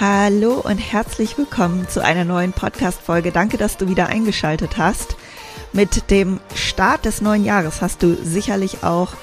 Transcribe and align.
Hallo 0.00 0.60
und 0.60 0.78
herzlich 0.78 1.36
willkommen 1.38 1.88
zu 1.88 2.04
einer 2.04 2.24
neuen 2.24 2.52
Podcast-Folge. 2.52 3.32
Danke, 3.32 3.56
dass 3.56 3.78
du 3.78 3.88
wieder 3.88 4.06
eingeschaltet 4.06 4.78
hast. 4.78 5.16
Mit 5.72 6.12
dem 6.12 6.38
Start 6.54 7.04
des 7.04 7.20
neuen 7.20 7.44
Jahres 7.44 7.82
hast 7.82 8.04
du 8.04 8.14
sicherlich 8.14 8.84
auch 8.84 9.14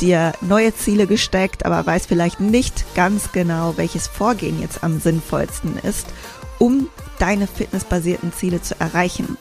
dir 0.00 0.32
neue 0.40 0.74
Ziele 0.74 1.06
gesteckt, 1.06 1.64
aber 1.64 1.86
weißt 1.86 2.08
vielleicht 2.08 2.40
nicht 2.40 2.96
ganz 2.96 3.30
genau, 3.30 3.74
welches 3.76 4.08
Vorgehen 4.08 4.60
jetzt 4.60 4.82
am 4.82 4.98
sinnvollsten 4.98 5.78
ist, 5.78 6.08
um 6.58 6.88
deine 7.20 7.46
fitnessbasierten 7.46 8.32
Ziele 8.32 8.60
zu 8.60 8.74
erreichen. 8.80 9.38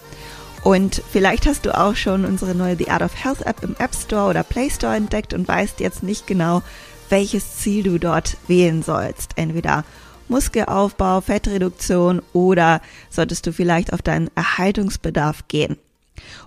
Und 0.64 1.02
vielleicht 1.12 1.48
hast 1.48 1.66
du 1.66 1.76
auch 1.76 1.96
schon 1.96 2.24
unsere 2.24 2.54
neue 2.54 2.78
The 2.78 2.92
Art 2.92 3.02
of 3.02 3.16
Health 3.16 3.42
App 3.48 3.64
im 3.64 3.76
App 3.80 3.96
Store 3.96 4.30
oder 4.30 4.44
Play 4.44 4.70
Store 4.70 4.96
entdeckt 4.96 5.34
und 5.34 5.48
weißt 5.48 5.80
jetzt 5.80 6.04
nicht 6.04 6.28
genau, 6.28 6.62
welches 7.10 7.58
Ziel 7.58 7.82
du 7.82 7.98
dort 7.98 8.38
wählen 8.48 8.84
sollst. 8.84 9.32
Entweder 9.38 9.86
Muskelaufbau, 10.30 11.22
Fettreduktion 11.22 12.22
oder 12.34 12.82
solltest 13.10 13.46
du 13.48 13.54
vielleicht 13.54 13.94
auf 13.94 14.02
deinen 14.02 14.30
Erhaltungsbedarf 14.36 15.48
gehen. 15.48 15.78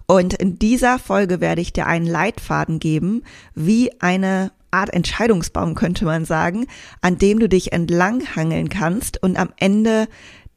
Und 0.06 0.34
in 0.34 0.58
dieser 0.58 0.98
Folge 0.98 1.40
werde 1.40 1.60
ich 1.60 1.72
dir 1.72 1.86
einen 1.86 2.06
Leitfaden 2.06 2.78
geben, 2.78 3.22
wie 3.54 3.90
eine 4.00 4.52
Art 4.70 4.92
Entscheidungsbaum 4.92 5.74
könnte 5.74 6.04
man 6.04 6.24
sagen, 6.24 6.66
an 7.00 7.18
dem 7.18 7.38
du 7.38 7.48
dich 7.48 7.72
entlanghangeln 7.72 8.68
kannst 8.68 9.22
und 9.22 9.38
am 9.38 9.48
Ende 9.56 10.06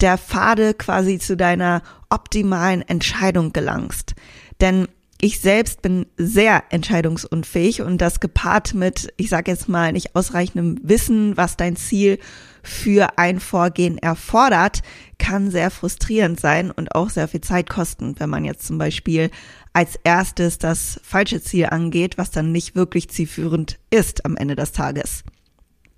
der 0.02 0.18
Pfade 0.18 0.74
quasi 0.74 1.20
zu 1.20 1.36
deiner 1.36 1.82
optimalen 2.10 2.82
Entscheidung 2.82 3.54
gelangst. 3.54 4.16
Denn 4.62 4.88
ich 5.22 5.42
selbst 5.42 5.82
bin 5.82 6.06
sehr 6.16 6.64
entscheidungsunfähig 6.70 7.82
und 7.82 7.98
das 8.00 8.20
gepaart 8.22 8.74
mit, 8.74 9.14
ich 9.18 9.30
sage 9.30 9.52
jetzt 9.52 9.68
mal, 9.68 9.92
nicht 9.92 10.16
ausreichendem 10.16 10.80
Wissen, 10.82 11.36
was 11.36 11.58
dein 11.58 11.76
Ziel 11.76 12.20
für 12.70 13.18
ein 13.18 13.40
Vorgehen 13.40 13.98
erfordert, 13.98 14.82
kann 15.18 15.52
sehr 15.52 15.72
frustrierend 15.72 16.40
sein 16.40 16.72
und 16.72 16.96
auch 16.96 17.10
sehr 17.10 17.28
viel 17.28 17.42
Zeit 17.42 17.70
kosten, 17.70 18.16
wenn 18.20 18.30
man 18.30 18.46
jetzt 18.46 18.66
zum 18.66 18.78
Beispiel 18.78 19.32
als 19.74 19.98
erstes 20.04 20.58
das 20.58 21.00
falsche 21.04 21.42
Ziel 21.42 21.68
angeht, 21.68 22.18
was 22.18 22.32
dann 22.32 22.52
nicht 22.52 22.76
wirklich 22.76 23.10
zielführend 23.10 23.80
ist 23.90 24.26
am 24.26 24.38
Ende 24.38 24.56
des 24.56 24.72
Tages. 24.72 25.24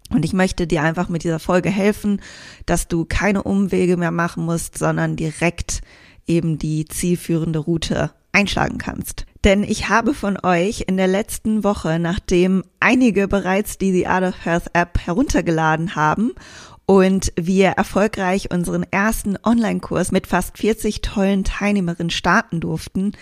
Und 0.09 0.25
ich 0.25 0.33
möchte 0.33 0.67
dir 0.67 0.81
einfach 0.81 1.09
mit 1.09 1.23
dieser 1.23 1.39
Folge 1.39 1.69
helfen, 1.69 2.21
dass 2.65 2.87
du 2.87 3.05
keine 3.05 3.43
Umwege 3.43 3.95
mehr 3.95 4.11
machen 4.11 4.43
musst, 4.43 4.77
sondern 4.77 5.15
direkt 5.15 5.81
eben 6.27 6.57
die 6.57 6.85
zielführende 6.85 7.59
Route 7.59 8.11
einschlagen 8.33 8.77
kannst. 8.77 9.25
Denn 9.43 9.63
ich 9.63 9.89
habe 9.89 10.13
von 10.13 10.37
euch 10.43 10.85
in 10.87 10.97
der 10.97 11.07
letzten 11.07 11.63
Woche, 11.63 11.97
nachdem 11.97 12.63
einige 12.79 13.27
bereits 13.27 13.77
die 13.77 13.91
The 13.91 14.07
Art 14.07 14.23
of 14.23 14.45
Health 14.45 14.67
App 14.73 14.99
heruntergeladen 14.99 15.95
haben 15.95 16.33
und 16.85 17.33
wir 17.35 17.69
erfolgreich 17.69 18.51
unseren 18.51 18.83
ersten 18.83 19.37
Online-Kurs 19.43 20.11
mit 20.11 20.27
fast 20.27 20.59
40 20.59 21.01
tollen 21.01 21.43
Teilnehmerinnen 21.43 22.11
starten 22.11 22.59
durften, 22.59 23.13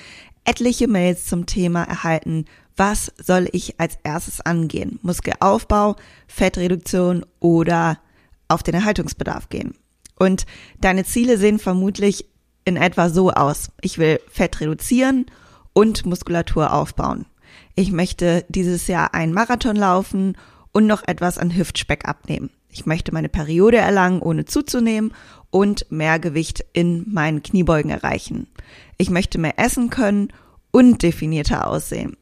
etliche 0.44 0.88
Mails 0.88 1.26
zum 1.26 1.46
Thema 1.46 1.84
erhalten, 1.84 2.46
was 2.76 3.12
soll 3.22 3.48
ich 3.52 3.80
als 3.80 3.98
erstes 4.04 4.42
angehen? 4.42 5.00
Muskelaufbau, 5.02 5.96
Fettreduktion 6.28 7.26
oder 7.40 8.00
auf 8.48 8.64
den 8.64 8.74
Erhaltungsbedarf 8.74 9.50
gehen? 9.50 9.76
Und 10.18 10.46
deine 10.80 11.06
Ziele 11.06 11.38
sehen 11.38 11.60
vermutlich 11.60 12.26
in 12.66 12.78
etwa 12.78 13.10
so 13.10 13.32
aus. 13.32 13.70
Ich 13.82 13.98
will 13.98 14.20
Fett 14.30 14.60
reduzieren 14.60 15.26
und 15.74 16.06
Muskulatur 16.06 16.74
aufbauen. 16.74 17.26
Ich 17.76 17.92
möchte 17.92 18.46
dieses 18.50 18.88
Jahr 18.88 19.14
einen 19.14 19.34
Marathon 19.34 19.76
laufen 19.76 20.38
und 20.72 20.88
noch 20.88 21.08
etwas 21.08 21.38
an 21.38 21.56
Hüftspeck 21.56 22.08
abnehmen. 22.08 22.50
Ich 22.72 22.86
möchte 22.86 23.14
meine 23.14 23.30
Periode 23.30 23.78
erlangen, 23.78 24.22
ohne 24.22 24.46
zuzunehmen 24.46 25.14
und 25.50 25.92
mehr 25.92 26.20
Gewicht 26.20 26.64
in 26.74 27.06
meinen 27.12 27.42
Kniebeugen 27.42 27.90
erreichen. 27.90 28.48
Ich 28.98 29.10
möchte 29.10 29.40
mehr 29.40 29.58
essen 29.58 29.90
können 29.90 30.32
und 30.72 31.02
definierter 31.02 31.68
aussehen. 31.68 32.16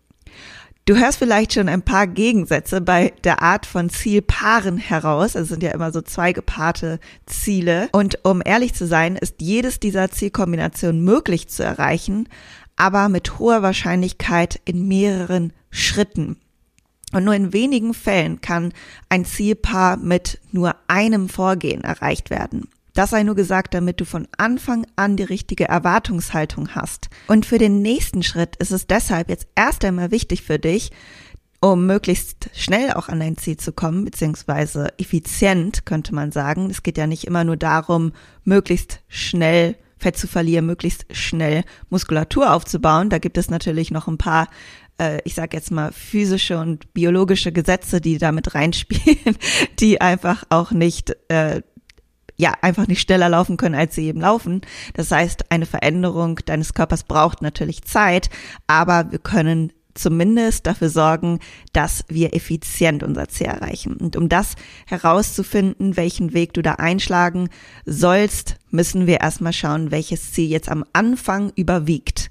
Du 0.86 0.96
hörst 0.96 1.20
vielleicht 1.20 1.52
schon 1.52 1.68
ein 1.68 1.82
paar 1.82 2.08
Gegensätze 2.08 2.80
bei 2.80 3.12
der 3.26 3.42
Art 3.42 3.66
von 3.66 3.90
Zielpaaren 3.90 4.78
heraus. 4.78 5.36
Es 5.36 5.50
sind 5.50 5.62
ja 5.62 5.72
immer 5.72 5.92
so 5.92 6.02
zwei 6.02 6.32
gepaarte 6.32 7.02
Ziele. 7.26 7.90
Und 7.92 8.24
um 8.24 8.42
ehrlich 8.44 8.74
zu 8.74 8.88
sein, 8.88 9.18
ist 9.18 9.42
jedes 9.42 9.82
dieser 9.82 10.10
Zielkombinationen 10.12 11.04
möglich 11.04 11.50
zu 11.50 11.62
erreichen, 11.62 12.30
aber 12.78 13.10
mit 13.10 13.40
hoher 13.40 13.62
Wahrscheinlichkeit 13.62 14.62
in 14.64 14.88
mehreren 14.88 15.52
Schritten. 15.70 16.38
Und 17.14 17.24
nur 17.24 17.34
in 17.34 17.54
wenigen 17.54 17.94
Fällen 17.94 18.42
kann 18.42 18.74
ein 19.10 19.26
Zielpaar 19.26 19.98
mit 19.98 20.40
nur 20.52 20.76
einem 20.88 21.30
Vorgehen 21.30 21.84
erreicht 21.84 22.30
werden. 22.30 22.70
Das 22.94 23.12
sei 23.12 23.24
nur 23.24 23.36
gesagt, 23.36 23.76
damit 23.76 24.02
du 24.02 24.06
von 24.06 24.28
Anfang 24.38 24.88
an 24.96 25.18
die 25.18 25.24
richtige 25.24 25.68
Erwartungshaltung 25.68 26.70
hast. 26.74 27.10
Und 27.28 27.46
für 27.46 27.60
den 27.60 27.82
nächsten 27.82 28.24
Schritt 28.24 28.56
ist 28.56 28.72
es 28.72 28.88
deshalb 28.88 29.30
jetzt 29.30 29.48
erst 29.56 29.86
einmal 29.86 30.10
wichtig 30.10 30.42
für 30.42 30.58
dich, 30.58 30.92
um 31.62 31.86
möglichst 31.86 32.50
schnell 32.54 32.94
auch 32.94 33.08
an 33.08 33.20
dein 33.20 33.38
Ziel 33.38 33.58
zu 33.58 33.72
kommen, 33.72 34.04
beziehungsweise 34.04 34.98
effizient, 34.98 35.86
könnte 35.86 36.14
man 36.14 36.32
sagen. 36.32 36.70
Es 36.70 36.84
geht 36.84 36.98
ja 36.98 37.08
nicht 37.08 37.26
immer 37.26 37.44
nur 37.44 37.58
darum, 37.58 38.14
möglichst 38.44 39.02
schnell 39.08 39.76
Fett 39.98 40.18
zu 40.18 40.28
verlieren, 40.28 40.66
möglichst 40.66 41.06
schnell 41.12 41.64
Muskulatur 41.90 42.54
aufzubauen. 42.54 43.10
Da 43.10 43.18
gibt 43.18 43.38
es 43.38 43.50
natürlich 43.50 43.92
noch 43.92 44.08
ein 44.08 44.18
paar 44.18 44.48
äh, 45.00 45.20
ich 45.26 45.36
sage 45.36 45.56
jetzt 45.56 45.72
mal, 45.72 45.92
physische 45.92 46.58
und 46.58 46.94
biologische 46.94 47.52
Gesetze, 47.52 48.02
die 48.02 48.18
damit 48.18 48.56
reinspielen, 48.56 49.38
die 49.80 50.02
einfach 50.02 50.44
auch 50.50 50.72
nicht 50.72 51.16
äh, 51.30 51.62
ja 52.38 52.54
einfach 52.62 52.88
nicht 52.88 53.02
schneller 53.02 53.30
laufen 53.30 53.58
können, 53.58 53.76
als 53.76 53.96
sie 53.96 54.06
eben 54.08 54.22
laufen. 54.22 54.62
Das 54.94 55.12
heißt, 55.12 55.52
eine 55.52 55.66
Veränderung 55.66 56.40
deines 56.46 56.74
Körpers 56.74 57.04
braucht 57.04 57.42
natürlich 57.42 57.84
Zeit, 57.84 58.30
aber 58.68 59.12
wir 59.12 59.20
können 59.20 59.74
zumindest 60.00 60.68
dafür 60.68 60.90
sorgen, 60.90 61.40
dass 61.74 62.04
wir 62.08 62.34
effizient 62.34 63.04
unser 63.04 63.28
Ziel 63.28 63.48
erreichen. 63.48 63.98
Und 63.98 64.16
um 64.16 64.30
das 64.30 64.56
herauszufinden, 64.86 65.98
welchen 65.98 66.34
Weg 66.34 66.54
du 66.54 66.62
da 66.62 66.74
einschlagen 66.74 67.50
sollst, 67.86 68.56
müssen 68.70 69.08
wir 69.08 69.22
erstmal 69.22 69.54
schauen, 69.54 69.92
welches 69.92 70.32
Ziel 70.34 70.50
jetzt 70.50 70.70
am 70.70 70.86
Anfang 70.94 71.52
überwiegt. 71.56 72.30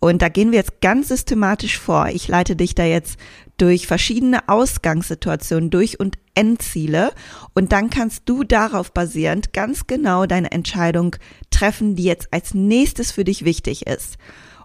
Und 0.00 0.20
da 0.20 0.28
gehen 0.28 0.50
wir 0.50 0.58
jetzt 0.58 0.80
ganz 0.80 1.08
systematisch 1.08 1.78
vor. 1.78 2.08
Ich 2.08 2.28
leite 2.28 2.56
dich 2.56 2.74
da 2.74 2.84
jetzt 2.84 3.18
durch 3.56 3.86
verschiedene 3.86 4.48
Ausgangssituationen 4.48 5.70
durch 5.70 6.00
und 6.00 6.18
Endziele 6.34 7.12
und 7.54 7.72
dann 7.72 7.88
kannst 7.88 8.22
du 8.26 8.42
darauf 8.42 8.92
basierend 8.92 9.52
ganz 9.52 9.86
genau 9.86 10.26
deine 10.26 10.50
Entscheidung 10.50 11.16
treffen, 11.50 11.94
die 11.94 12.04
jetzt 12.04 12.32
als 12.32 12.52
nächstes 12.54 13.12
für 13.12 13.24
dich 13.24 13.44
wichtig 13.44 13.86
ist. 13.86 14.18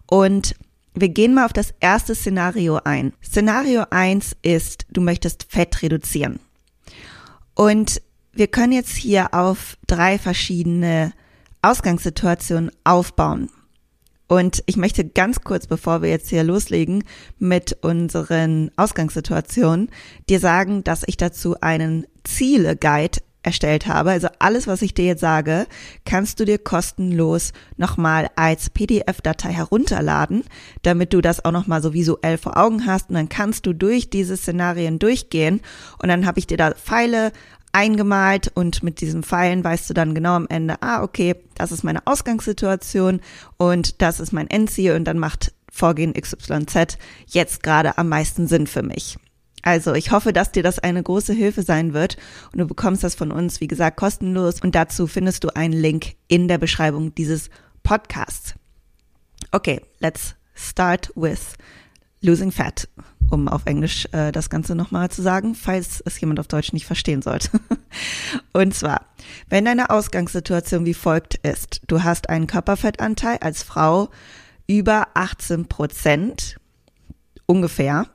Und 0.07 0.55
wir 0.93 1.09
gehen 1.09 1.33
mal 1.33 1.45
auf 1.45 1.53
das 1.53 1.73
erste 1.79 2.15
Szenario 2.15 2.79
ein. 2.83 3.13
Szenario 3.23 3.85
eins 3.89 4.35
ist, 4.41 4.85
du 4.89 5.01
möchtest 5.01 5.47
Fett 5.49 5.81
reduzieren. 5.81 6.39
Und 7.55 8.01
wir 8.33 8.47
können 8.47 8.73
jetzt 8.73 8.95
hier 8.95 9.33
auf 9.33 9.77
drei 9.87 10.17
verschiedene 10.17 11.13
Ausgangssituationen 11.61 12.71
aufbauen. 12.83 13.49
Und 14.27 14.63
ich 14.67 14.77
möchte 14.77 15.03
ganz 15.03 15.41
kurz, 15.41 15.65
bevor 15.65 16.03
wir 16.03 16.09
jetzt 16.09 16.29
hier 16.29 16.43
loslegen 16.43 17.03
mit 17.39 17.77
unseren 17.81 18.69
Ausgangssituationen, 18.75 19.89
dir 20.29 20.39
sagen, 20.39 20.83
dass 20.83 21.03
ich 21.07 21.17
dazu 21.17 21.59
einen 21.61 22.05
Ziele-Guide 22.23 23.19
erstellt 23.43 23.87
habe. 23.87 24.11
Also 24.11 24.27
alles, 24.39 24.67
was 24.67 24.81
ich 24.81 24.93
dir 24.93 25.05
jetzt 25.05 25.21
sage, 25.21 25.67
kannst 26.05 26.39
du 26.39 26.45
dir 26.45 26.57
kostenlos 26.57 27.53
nochmal 27.77 28.29
als 28.35 28.69
PDF-Datei 28.69 29.51
herunterladen, 29.51 30.43
damit 30.81 31.13
du 31.13 31.21
das 31.21 31.43
auch 31.45 31.51
nochmal 31.51 31.81
so 31.81 31.93
visuell 31.93 32.37
vor 32.37 32.57
Augen 32.57 32.85
hast. 32.85 33.09
Und 33.09 33.15
dann 33.15 33.29
kannst 33.29 33.65
du 33.65 33.73
durch 33.73 34.09
diese 34.09 34.37
Szenarien 34.37 34.99
durchgehen. 34.99 35.61
Und 36.01 36.09
dann 36.09 36.25
habe 36.25 36.39
ich 36.39 36.47
dir 36.47 36.57
da 36.57 36.71
Pfeile 36.71 37.31
eingemalt 37.71 38.51
und 38.55 38.83
mit 38.83 38.99
diesen 38.99 39.23
Pfeilen 39.23 39.63
weißt 39.63 39.89
du 39.89 39.93
dann 39.93 40.15
genau 40.15 40.33
am 40.33 40.47
Ende, 40.49 40.81
ah, 40.81 41.03
okay, 41.03 41.35
das 41.55 41.71
ist 41.71 41.83
meine 41.83 42.05
Ausgangssituation 42.05 43.21
und 43.57 44.01
das 44.01 44.19
ist 44.19 44.31
mein 44.31 44.49
Endziel 44.49 44.95
und 44.95 45.05
dann 45.05 45.19
macht 45.19 45.53
Vorgehen 45.71 46.13
XYZ 46.13 46.97
jetzt 47.27 47.61
gerade 47.61 47.97
am 47.99 48.09
meisten 48.09 48.47
Sinn 48.47 48.65
für 48.65 48.81
mich. 48.81 49.17
Also 49.61 49.93
ich 49.93 50.11
hoffe, 50.11 50.33
dass 50.33 50.51
dir 50.51 50.63
das 50.63 50.79
eine 50.79 51.03
große 51.03 51.33
Hilfe 51.33 51.63
sein 51.63 51.93
wird 51.93 52.17
und 52.51 52.59
du 52.59 52.67
bekommst 52.67 53.03
das 53.03 53.15
von 53.15 53.31
uns, 53.31 53.59
wie 53.59 53.67
gesagt, 53.67 53.97
kostenlos 53.97 54.61
und 54.61 54.75
dazu 54.75 55.07
findest 55.07 55.43
du 55.43 55.49
einen 55.55 55.73
Link 55.73 56.15
in 56.27 56.47
der 56.47 56.57
Beschreibung 56.57 57.13
dieses 57.15 57.49
Podcasts. 57.83 58.55
Okay, 59.51 59.81
let's 59.99 60.35
start 60.55 61.11
with 61.15 61.55
losing 62.21 62.51
fat, 62.51 62.87
um 63.29 63.47
auf 63.47 63.65
Englisch 63.65 64.07
äh, 64.11 64.31
das 64.31 64.49
Ganze 64.49 64.75
nochmal 64.75 65.09
zu 65.09 65.21
sagen, 65.21 65.55
falls 65.55 66.01
es 66.05 66.19
jemand 66.19 66.39
auf 66.39 66.47
Deutsch 66.47 66.73
nicht 66.73 66.85
verstehen 66.85 67.21
sollte. 67.21 67.49
und 68.53 68.73
zwar, 68.73 69.05
wenn 69.49 69.65
deine 69.65 69.89
Ausgangssituation 69.89 70.85
wie 70.85 70.93
folgt 70.93 71.35
ist, 71.35 71.81
du 71.87 72.03
hast 72.03 72.29
einen 72.29 72.47
Körperfettanteil 72.47 73.37
als 73.41 73.63
Frau 73.63 74.09
über 74.67 75.07
18 75.15 75.67
Prozent, 75.67 76.57
ungefähr, 77.45 78.07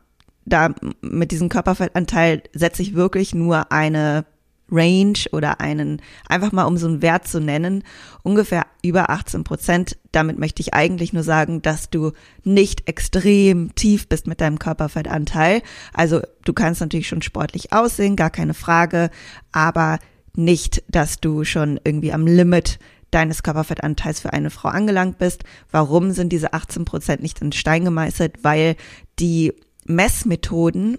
da 0.46 0.74
mit 1.00 1.30
diesem 1.30 1.48
Körperfettanteil 1.48 2.42
setze 2.52 2.82
ich 2.82 2.94
wirklich 2.94 3.34
nur 3.34 3.72
eine 3.72 4.24
Range 4.70 5.18
oder 5.32 5.60
einen, 5.60 6.00
einfach 6.28 6.52
mal 6.52 6.64
um 6.64 6.76
so 6.76 6.86
einen 6.86 7.02
Wert 7.02 7.28
zu 7.28 7.40
nennen, 7.40 7.84
ungefähr 8.22 8.66
über 8.82 9.10
18 9.10 9.44
Prozent. 9.44 9.98
Damit 10.12 10.38
möchte 10.38 10.62
ich 10.62 10.74
eigentlich 10.74 11.12
nur 11.12 11.22
sagen, 11.22 11.62
dass 11.62 11.90
du 11.90 12.12
nicht 12.44 12.88
extrem 12.88 13.74
tief 13.74 14.08
bist 14.08 14.26
mit 14.26 14.40
deinem 14.40 14.58
Körperfettanteil. 14.58 15.62
Also 15.92 16.22
du 16.44 16.52
kannst 16.52 16.80
natürlich 16.80 17.08
schon 17.08 17.22
sportlich 17.22 17.72
aussehen, 17.72 18.16
gar 18.16 18.30
keine 18.30 18.54
Frage, 18.54 19.10
aber 19.52 19.98
nicht, 20.34 20.82
dass 20.88 21.20
du 21.20 21.44
schon 21.44 21.78
irgendwie 21.84 22.12
am 22.12 22.26
Limit 22.26 22.78
deines 23.10 23.44
Körperfettanteils 23.44 24.18
für 24.18 24.32
eine 24.32 24.50
Frau 24.50 24.68
angelangt 24.68 25.18
bist. 25.18 25.44
Warum 25.70 26.10
sind 26.10 26.32
diese 26.32 26.52
18 26.52 26.84
Prozent 26.84 27.22
nicht 27.22 27.40
in 27.40 27.52
Stein 27.52 27.84
gemeißelt? 27.84 28.42
Weil 28.42 28.74
die 29.20 29.52
Messmethoden, 29.84 30.98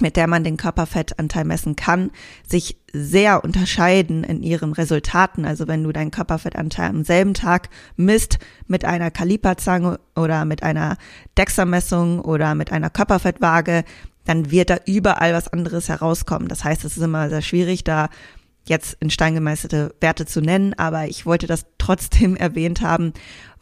mit 0.00 0.16
der 0.16 0.26
man 0.26 0.42
den 0.42 0.56
Körperfettanteil 0.56 1.44
messen 1.44 1.76
kann, 1.76 2.10
sich 2.48 2.78
sehr 2.92 3.44
unterscheiden 3.44 4.24
in 4.24 4.42
ihren 4.42 4.72
Resultaten. 4.72 5.44
Also 5.44 5.68
wenn 5.68 5.84
du 5.84 5.92
deinen 5.92 6.10
Körperfettanteil 6.10 6.88
am 6.88 7.04
selben 7.04 7.34
Tag 7.34 7.68
misst 7.96 8.38
mit 8.66 8.84
einer 8.84 9.10
Kaliperzange 9.10 10.00
oder 10.16 10.44
mit 10.44 10.62
einer 10.62 10.96
DEXA-Messung 11.36 12.20
oder 12.20 12.54
mit 12.54 12.72
einer 12.72 12.90
Körperfettwaage, 12.90 13.84
dann 14.24 14.50
wird 14.50 14.70
da 14.70 14.78
überall 14.86 15.34
was 15.34 15.48
anderes 15.48 15.88
herauskommen. 15.88 16.48
Das 16.48 16.64
heißt, 16.64 16.84
es 16.84 16.96
ist 16.96 17.02
immer 17.02 17.28
sehr 17.28 17.42
schwierig, 17.42 17.84
da 17.84 18.08
jetzt 18.64 18.96
in 19.00 19.10
Stein 19.10 19.34
gemeißelte 19.34 19.94
Werte 20.00 20.26
zu 20.26 20.40
nennen, 20.40 20.74
aber 20.74 21.06
ich 21.08 21.26
wollte 21.26 21.46
das 21.46 21.66
trotzdem 21.78 22.36
erwähnt 22.36 22.80
haben, 22.80 23.12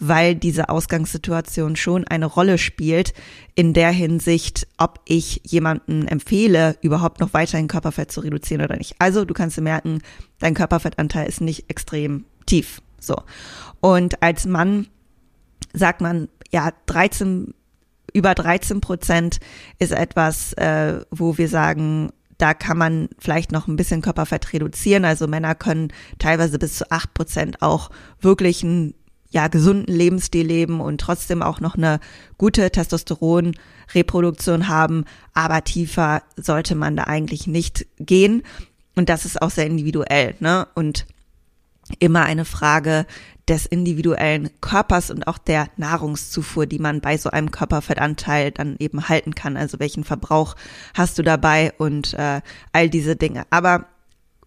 weil 0.00 0.34
diese 0.34 0.68
Ausgangssituation 0.70 1.76
schon 1.76 2.06
eine 2.06 2.26
Rolle 2.26 2.58
spielt 2.58 3.12
in 3.54 3.74
der 3.74 3.90
Hinsicht, 3.90 4.66
ob 4.78 5.00
ich 5.04 5.42
jemanden 5.44 6.08
empfehle, 6.08 6.76
überhaupt 6.80 7.20
noch 7.20 7.34
weiterhin 7.34 7.68
Körperfett 7.68 8.10
zu 8.10 8.20
reduzieren 8.20 8.64
oder 8.64 8.76
nicht. 8.76 8.96
Also 8.98 9.24
du 9.24 9.34
kannst 9.34 9.60
merken, 9.60 10.00
dein 10.38 10.54
Körperfettanteil 10.54 11.28
ist 11.28 11.42
nicht 11.42 11.68
extrem 11.68 12.24
tief. 12.46 12.80
So. 12.98 13.16
Und 13.80 14.22
als 14.22 14.46
Mann 14.46 14.88
sagt 15.74 16.00
man, 16.00 16.28
ja, 16.50 16.72
13 16.86 17.54
über 18.12 18.34
13 18.34 18.80
Prozent 18.80 19.38
ist 19.78 19.92
etwas, 19.92 20.52
äh, 20.54 21.00
wo 21.10 21.38
wir 21.38 21.48
sagen, 21.48 22.10
da 22.38 22.54
kann 22.54 22.78
man 22.78 23.08
vielleicht 23.18 23.52
noch 23.52 23.68
ein 23.68 23.76
bisschen 23.76 24.00
Körperfett 24.00 24.52
reduzieren. 24.52 25.04
Also 25.04 25.28
Männer 25.28 25.54
können 25.54 25.92
teilweise 26.18 26.58
bis 26.58 26.78
zu 26.78 26.90
acht 26.90 27.12
Prozent 27.12 27.60
auch 27.60 27.90
wirklich 28.20 28.64
einen 28.64 28.94
ja, 29.30 29.48
gesunden 29.48 29.94
Lebensstil 29.94 30.46
leben 30.46 30.80
und 30.80 31.00
trotzdem 31.00 31.42
auch 31.42 31.60
noch 31.60 31.76
eine 31.76 32.00
gute 32.36 32.70
Testosteronreproduktion 32.70 34.68
haben. 34.68 35.04
Aber 35.34 35.62
tiefer 35.64 36.22
sollte 36.36 36.74
man 36.74 36.96
da 36.96 37.04
eigentlich 37.04 37.46
nicht 37.46 37.86
gehen. 37.98 38.42
Und 38.96 39.08
das 39.08 39.24
ist 39.24 39.40
auch 39.40 39.50
sehr 39.50 39.66
individuell, 39.66 40.34
ne? 40.40 40.66
Und 40.74 41.06
immer 41.98 42.24
eine 42.24 42.44
Frage 42.44 43.06
des 43.48 43.66
individuellen 43.66 44.50
Körpers 44.60 45.10
und 45.10 45.26
auch 45.26 45.38
der 45.38 45.68
Nahrungszufuhr, 45.76 46.66
die 46.66 46.78
man 46.78 47.00
bei 47.00 47.16
so 47.16 47.30
einem 47.30 47.50
Körperfettanteil 47.50 48.52
dann 48.52 48.76
eben 48.78 49.08
halten 49.08 49.34
kann. 49.34 49.56
Also 49.56 49.80
welchen 49.80 50.04
Verbrauch 50.04 50.54
hast 50.94 51.18
du 51.18 51.22
dabei 51.22 51.72
und 51.78 52.14
äh, 52.14 52.42
all 52.72 52.88
diese 52.88 53.16
Dinge. 53.16 53.44
Aber 53.50 53.86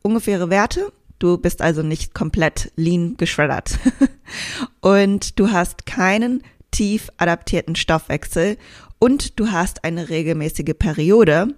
ungefähre 0.02 0.50
Werte. 0.50 0.92
Du 1.24 1.38
bist 1.38 1.62
also 1.62 1.84
nicht 1.84 2.14
komplett 2.14 2.74
lean 2.75 3.16
geschreddert. 3.16 3.80
und 4.81 5.40
du 5.40 5.54
hast 5.54 5.86
keinen 5.86 6.44
tief 6.70 7.08
adaptierten 7.16 7.78
Stoffwechsel 7.78 8.58
und 9.00 9.40
du 9.40 9.50
hast 9.50 9.86
eine 9.86 10.10
regelmäßige 10.10 10.74
Periode, 10.78 11.56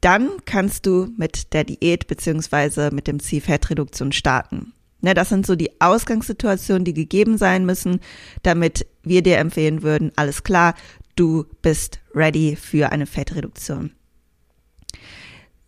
dann 0.00 0.30
kannst 0.46 0.86
du 0.86 1.08
mit 1.18 1.52
der 1.52 1.64
Diät 1.64 2.06
beziehungsweise 2.06 2.88
mit 2.90 3.06
dem 3.06 3.20
Ziel 3.20 3.42
Fettreduktion 3.42 4.12
starten. 4.12 4.72
Ne, 5.02 5.12
das 5.12 5.28
sind 5.28 5.44
so 5.44 5.56
die 5.56 5.78
Ausgangssituationen, 5.78 6.86
die 6.86 6.94
gegeben 6.94 7.36
sein 7.36 7.66
müssen, 7.66 8.00
damit 8.44 8.86
wir 9.02 9.22
dir 9.22 9.36
empfehlen 9.36 9.82
würden, 9.82 10.10
alles 10.16 10.42
klar, 10.42 10.74
du 11.16 11.44
bist 11.60 12.00
ready 12.14 12.56
für 12.56 12.92
eine 12.92 13.04
Fettreduktion. 13.04 13.90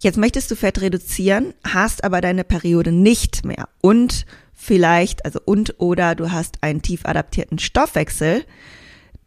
Jetzt 0.00 0.18
möchtest 0.18 0.50
du 0.50 0.56
Fett 0.56 0.80
reduzieren, 0.80 1.54
hast 1.64 2.04
aber 2.04 2.20
deine 2.20 2.44
Periode 2.44 2.92
nicht 2.92 3.44
mehr 3.44 3.68
und 3.80 4.26
vielleicht, 4.54 5.24
also 5.24 5.40
und 5.44 5.74
oder 5.78 6.14
du 6.14 6.30
hast 6.30 6.62
einen 6.62 6.82
tief 6.82 7.04
adaptierten 7.04 7.58
Stoffwechsel, 7.58 8.44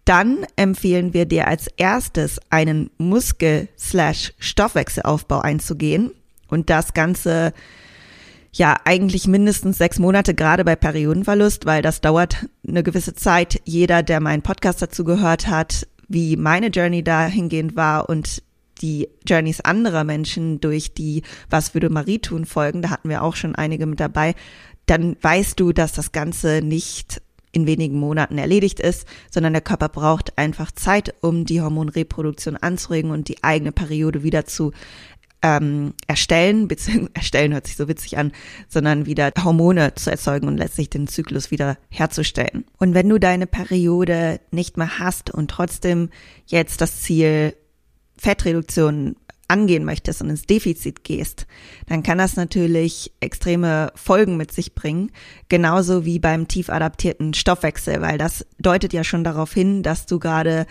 dann 0.06 0.46
empfehlen 0.56 1.14
wir 1.14 1.26
dir 1.26 1.48
als 1.48 1.68
erstes 1.78 2.40
einen 2.50 2.90
Muskel-Stoffwechselaufbau 2.98 5.40
einzugehen 5.40 6.12
und 6.48 6.70
das 6.70 6.94
Ganze 6.94 7.54
ja 8.54 8.78
eigentlich 8.84 9.28
mindestens 9.28 9.78
sechs 9.78 10.00
Monate, 10.00 10.34
gerade 10.34 10.66
bei 10.66 10.76
Periodenverlust, 10.76 11.66
weil 11.66 11.82
das 11.82 12.02
dauert 12.02 12.48
eine 12.68 12.84
gewisse 12.84 13.14
Zeit. 13.14 13.62
Jeder, 13.66 14.04
der 14.04 14.20
meinen 14.20 14.42
Podcast 14.42 14.82
dazu 14.82 15.04
gehört 15.04 15.48
hat, 15.48 15.88
wie 16.08 16.36
meine 16.36 16.68
Journey 16.68 17.04
dahingehend 17.04 17.76
war 17.76 18.10
und 18.10 18.44
die 18.82 19.10
Journeys 19.26 19.62
anderer 19.62 20.04
Menschen 20.04 20.60
durch 20.60 20.94
die 20.94 21.24
Was 21.50 21.74
würde 21.74 21.90
Marie 21.90 22.20
tun 22.20 22.46
folgen, 22.46 22.82
da 22.82 22.90
hatten 22.90 23.10
wir 23.10 23.24
auch 23.24 23.36
schon 23.36 23.56
einige 23.56 23.86
mit 23.86 24.00
dabei, 24.00 24.36
dann 24.86 25.16
weißt 25.22 25.60
du, 25.60 25.72
dass 25.72 25.94
das 25.94 26.12
Ganze 26.12 26.62
nicht 26.64 27.22
in 27.52 27.68
wenigen 27.68 28.00
Monaten 28.00 28.38
erledigt 28.38 28.80
ist, 28.80 29.08
sondern 29.30 29.54
der 29.54 29.62
Körper 29.62 29.90
braucht 29.90 30.38
einfach 30.38 30.72
Zeit, 30.72 31.14
um 31.22 31.46
die 31.46 31.62
Hormonreproduktion 31.62 32.58
anzuregen 32.58 33.12
und 33.12 33.28
die 33.28 33.44
eigene 33.44 33.72
Periode 33.72 34.24
wieder 34.24 34.46
zu 34.46 34.72
ähm, 35.42 35.94
erstellen, 36.08 36.68
beziehungsweise 36.68 37.12
erstellen 37.14 37.54
hört 37.54 37.68
sich 37.68 37.76
so 37.76 37.88
witzig 37.88 38.18
an, 38.18 38.32
sondern 38.68 39.06
wieder 39.06 39.32
Hormone 39.44 39.96
zu 39.96 40.12
erzeugen 40.12 40.48
und 40.48 40.58
letztlich 40.58 40.90
den 40.90 41.08
Zyklus 41.08 41.52
wieder 41.52 41.78
herzustellen. 41.90 42.66
Und 42.78 42.94
wenn 42.94 43.10
du 43.10 43.18
deine 43.18 43.48
Periode 43.48 44.40
nicht 44.52 44.78
mehr 44.78 45.00
hast 45.00 45.30
und 45.32 45.50
trotzdem 45.52 46.10
jetzt 46.46 46.82
das 46.82 47.02
Ziel 47.02 47.56
Fettreduktion 48.22 49.16
angehen 49.48 49.84
möchtest 49.84 50.22
und 50.22 50.30
ins 50.30 50.44
Defizit 50.44 51.04
gehst, 51.04 51.48
dann 51.88 52.04
kann 52.04 52.20
das 52.20 52.36
natürlich 52.36 53.12
extreme 53.20 53.92
Folgen 53.96 54.38
mit 54.38 54.52
sich 54.52 54.76
bringen, 54.76 55.12
genauso 55.50 56.06
wie 56.06 56.20
beim 56.20 56.48
tief 56.48 56.70
adaptierten 56.70 57.34
Stoffwechsel, 57.34 58.00
weil 58.00 58.20
das 58.20 58.46
deutet 58.60 58.94
ja 58.94 59.04
schon 59.04 59.24
darauf 59.24 59.52
hin, 59.52 59.82
dass 59.82 60.06
du 60.06 60.20
gerade 60.20 60.68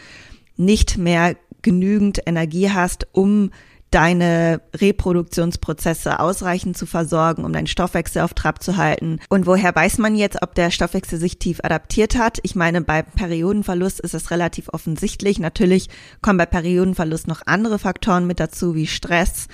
nicht 0.57 0.97
mehr 0.97 1.37
genügend 1.63 2.21
Energie 2.25 2.71
hast, 2.71 3.09
um 3.13 3.51
deine 3.91 4.61
Reproduktionsprozesse 4.77 6.21
ausreichend 6.21 6.79
zu 6.79 6.87
versorgen, 6.87 7.45
um 7.45 7.53
deinen 7.53 7.67
Stoffwechsel 7.67 8.23
auf 8.23 8.35
Trab 8.35 8.63
zu 8.63 8.77
halten. 8.77 9.19
Und 9.29 9.47
woher 9.47 9.75
weiß 9.75 9.99
man 9.99 10.15
jetzt, 10.15 10.43
ob 10.43 10.55
der 10.55 10.71
Stoffwechsel 10.71 11.19
sich 11.19 11.39
tief 11.39 11.61
adaptiert 11.63 12.17
hat? 12.17 12.39
Ich 12.43 12.55
meine, 12.55 12.83
bei 12.83 13.03
Periodenverlust 13.03 14.01
ist 14.01 14.15
es 14.15 14.31
relativ 14.31 14.69
offensichtlich. 14.73 15.39
Natürlich 15.39 15.89
kommen 16.23 16.39
bei 16.39 16.47
Periodenverlust 16.47 17.27
noch 17.27 17.43
andere 17.47 17.79
Faktoren 17.79 18.27
mit 18.27 18.39
dazu, 18.39 18.75
wie 18.75 18.87
Stress 18.87 19.49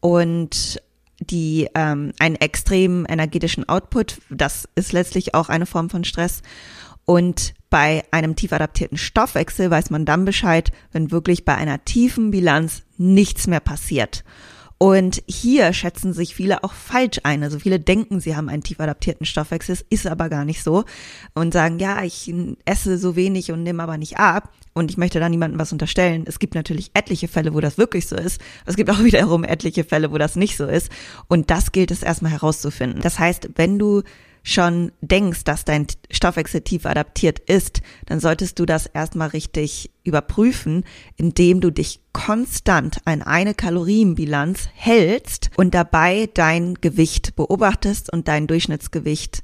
und 0.00 0.80
die 1.20 1.68
ähm, 1.74 2.12
einen 2.18 2.36
extremen 2.36 3.06
energetischen 3.06 3.68
Output. 3.68 4.20
Das 4.30 4.68
ist 4.74 4.92
letztlich 4.92 5.34
auch 5.34 5.48
eine 5.48 5.66
Form 5.66 5.90
von 5.90 6.04
Stress. 6.04 6.42
Und 7.04 7.54
bei 7.70 8.04
einem 8.10 8.36
tief 8.36 8.52
adaptierten 8.52 8.98
Stoffwechsel 8.98 9.70
weiß 9.70 9.90
man 9.90 10.04
dann 10.04 10.24
Bescheid, 10.24 10.70
wenn 10.92 11.10
wirklich 11.10 11.44
bei 11.44 11.54
einer 11.54 11.84
tiefen 11.84 12.30
Bilanz 12.30 12.82
nichts 12.96 13.46
mehr 13.46 13.60
passiert. 13.60 14.24
Und 14.80 15.24
hier 15.26 15.72
schätzen 15.72 16.12
sich 16.12 16.36
viele 16.36 16.62
auch 16.62 16.72
falsch 16.72 17.18
ein. 17.24 17.42
Also 17.42 17.58
viele 17.58 17.80
denken, 17.80 18.20
sie 18.20 18.36
haben 18.36 18.48
einen 18.48 18.62
tief 18.62 18.78
adaptierten 18.78 19.26
Stoffwechsel, 19.26 19.76
ist 19.90 20.06
aber 20.06 20.28
gar 20.28 20.44
nicht 20.44 20.62
so. 20.62 20.84
Und 21.34 21.52
sagen, 21.52 21.80
ja, 21.80 22.04
ich 22.04 22.32
esse 22.64 22.96
so 22.96 23.16
wenig 23.16 23.50
und 23.50 23.64
nehme 23.64 23.82
aber 23.82 23.98
nicht 23.98 24.18
ab. 24.18 24.52
Und 24.74 24.92
ich 24.92 24.96
möchte 24.96 25.18
da 25.18 25.28
niemandem 25.28 25.58
was 25.58 25.72
unterstellen. 25.72 26.24
Es 26.26 26.38
gibt 26.38 26.54
natürlich 26.54 26.92
etliche 26.94 27.26
Fälle, 27.26 27.54
wo 27.54 27.60
das 27.60 27.76
wirklich 27.76 28.06
so 28.06 28.14
ist. 28.14 28.40
Es 28.66 28.76
gibt 28.76 28.88
auch 28.90 29.00
wiederum 29.02 29.42
etliche 29.42 29.82
Fälle, 29.82 30.12
wo 30.12 30.18
das 30.18 30.36
nicht 30.36 30.56
so 30.56 30.66
ist. 30.66 30.90
Und 31.26 31.50
das 31.50 31.72
gilt 31.72 31.90
es 31.90 32.04
erstmal 32.04 32.30
herauszufinden. 32.30 33.02
Das 33.02 33.18
heißt, 33.18 33.50
wenn 33.56 33.80
du 33.80 34.04
schon 34.48 34.92
denkst, 35.02 35.44
dass 35.44 35.66
dein 35.66 35.86
Stoffwechsel 36.10 36.62
tief 36.62 36.86
adaptiert 36.86 37.38
ist, 37.38 37.82
dann 38.06 38.18
solltest 38.18 38.58
du 38.58 38.64
das 38.64 38.86
erstmal 38.86 39.28
richtig 39.28 39.90
überprüfen, 40.04 40.84
indem 41.16 41.60
du 41.60 41.70
dich 41.70 42.00
konstant 42.12 42.98
an 43.04 43.20
eine 43.22 43.52
Kalorienbilanz 43.52 44.70
hältst 44.74 45.50
und 45.56 45.74
dabei 45.74 46.30
dein 46.32 46.76
Gewicht 46.76 47.36
beobachtest 47.36 48.10
und 48.10 48.26
dein 48.26 48.46
Durchschnittsgewicht 48.46 49.42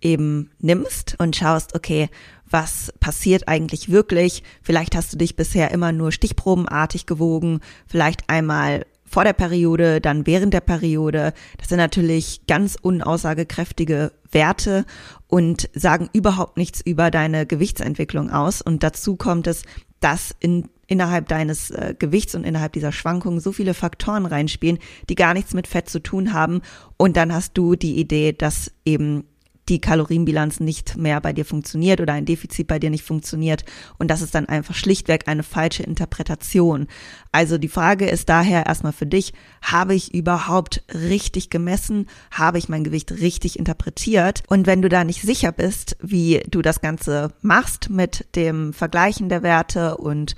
eben 0.00 0.50
nimmst 0.58 1.16
und 1.18 1.36
schaust, 1.36 1.74
okay, 1.74 2.08
was 2.48 2.94
passiert 2.98 3.48
eigentlich 3.48 3.90
wirklich? 3.90 4.42
Vielleicht 4.62 4.94
hast 4.96 5.12
du 5.12 5.18
dich 5.18 5.36
bisher 5.36 5.70
immer 5.70 5.92
nur 5.92 6.12
stichprobenartig 6.12 7.04
gewogen, 7.04 7.60
vielleicht 7.86 8.30
einmal 8.30 8.86
vor 9.06 9.24
der 9.24 9.32
Periode, 9.32 10.00
dann 10.00 10.26
während 10.26 10.52
der 10.52 10.60
Periode. 10.60 11.32
Das 11.58 11.68
sind 11.68 11.78
natürlich 11.78 12.42
ganz 12.46 12.76
unaussagekräftige 12.80 14.12
Werte 14.30 14.84
und 15.28 15.70
sagen 15.74 16.10
überhaupt 16.12 16.56
nichts 16.56 16.80
über 16.80 17.10
deine 17.10 17.46
Gewichtsentwicklung 17.46 18.30
aus. 18.30 18.60
Und 18.60 18.82
dazu 18.82 19.16
kommt 19.16 19.46
es, 19.46 19.62
dass 20.00 20.34
in 20.40 20.68
innerhalb 20.88 21.28
deines 21.28 21.70
äh, 21.70 21.94
Gewichts 21.98 22.34
und 22.34 22.44
innerhalb 22.44 22.72
dieser 22.72 22.92
Schwankungen 22.92 23.40
so 23.40 23.52
viele 23.52 23.74
Faktoren 23.74 24.26
reinspielen, 24.26 24.78
die 25.08 25.14
gar 25.14 25.34
nichts 25.34 25.54
mit 25.54 25.66
Fett 25.66 25.88
zu 25.88 26.00
tun 26.00 26.32
haben. 26.32 26.62
Und 26.96 27.16
dann 27.16 27.34
hast 27.34 27.58
du 27.58 27.74
die 27.74 27.98
Idee, 27.98 28.32
dass 28.32 28.70
eben 28.84 29.24
die 29.68 29.80
Kalorienbilanz 29.80 30.60
nicht 30.60 30.96
mehr 30.96 31.20
bei 31.20 31.32
dir 31.32 31.44
funktioniert 31.44 32.00
oder 32.00 32.12
ein 32.12 32.24
Defizit 32.24 32.66
bei 32.66 32.78
dir 32.78 32.90
nicht 32.90 33.04
funktioniert. 33.04 33.64
Und 33.98 34.10
das 34.10 34.22
ist 34.22 34.34
dann 34.34 34.46
einfach 34.46 34.74
schlichtweg 34.74 35.26
eine 35.26 35.42
falsche 35.42 35.82
Interpretation. 35.82 36.86
Also 37.32 37.58
die 37.58 37.68
Frage 37.68 38.06
ist 38.06 38.28
daher 38.28 38.66
erstmal 38.66 38.92
für 38.92 39.06
dich, 39.06 39.32
habe 39.62 39.94
ich 39.94 40.14
überhaupt 40.14 40.84
richtig 40.94 41.50
gemessen? 41.50 42.06
Habe 42.30 42.58
ich 42.58 42.68
mein 42.68 42.84
Gewicht 42.84 43.10
richtig 43.12 43.58
interpretiert? 43.58 44.42
Und 44.46 44.66
wenn 44.66 44.82
du 44.82 44.88
da 44.88 45.04
nicht 45.04 45.22
sicher 45.22 45.52
bist, 45.52 45.96
wie 46.00 46.42
du 46.48 46.62
das 46.62 46.80
Ganze 46.80 47.32
machst 47.42 47.90
mit 47.90 48.26
dem 48.36 48.72
Vergleichen 48.72 49.28
der 49.28 49.42
Werte 49.42 49.96
und 49.96 50.36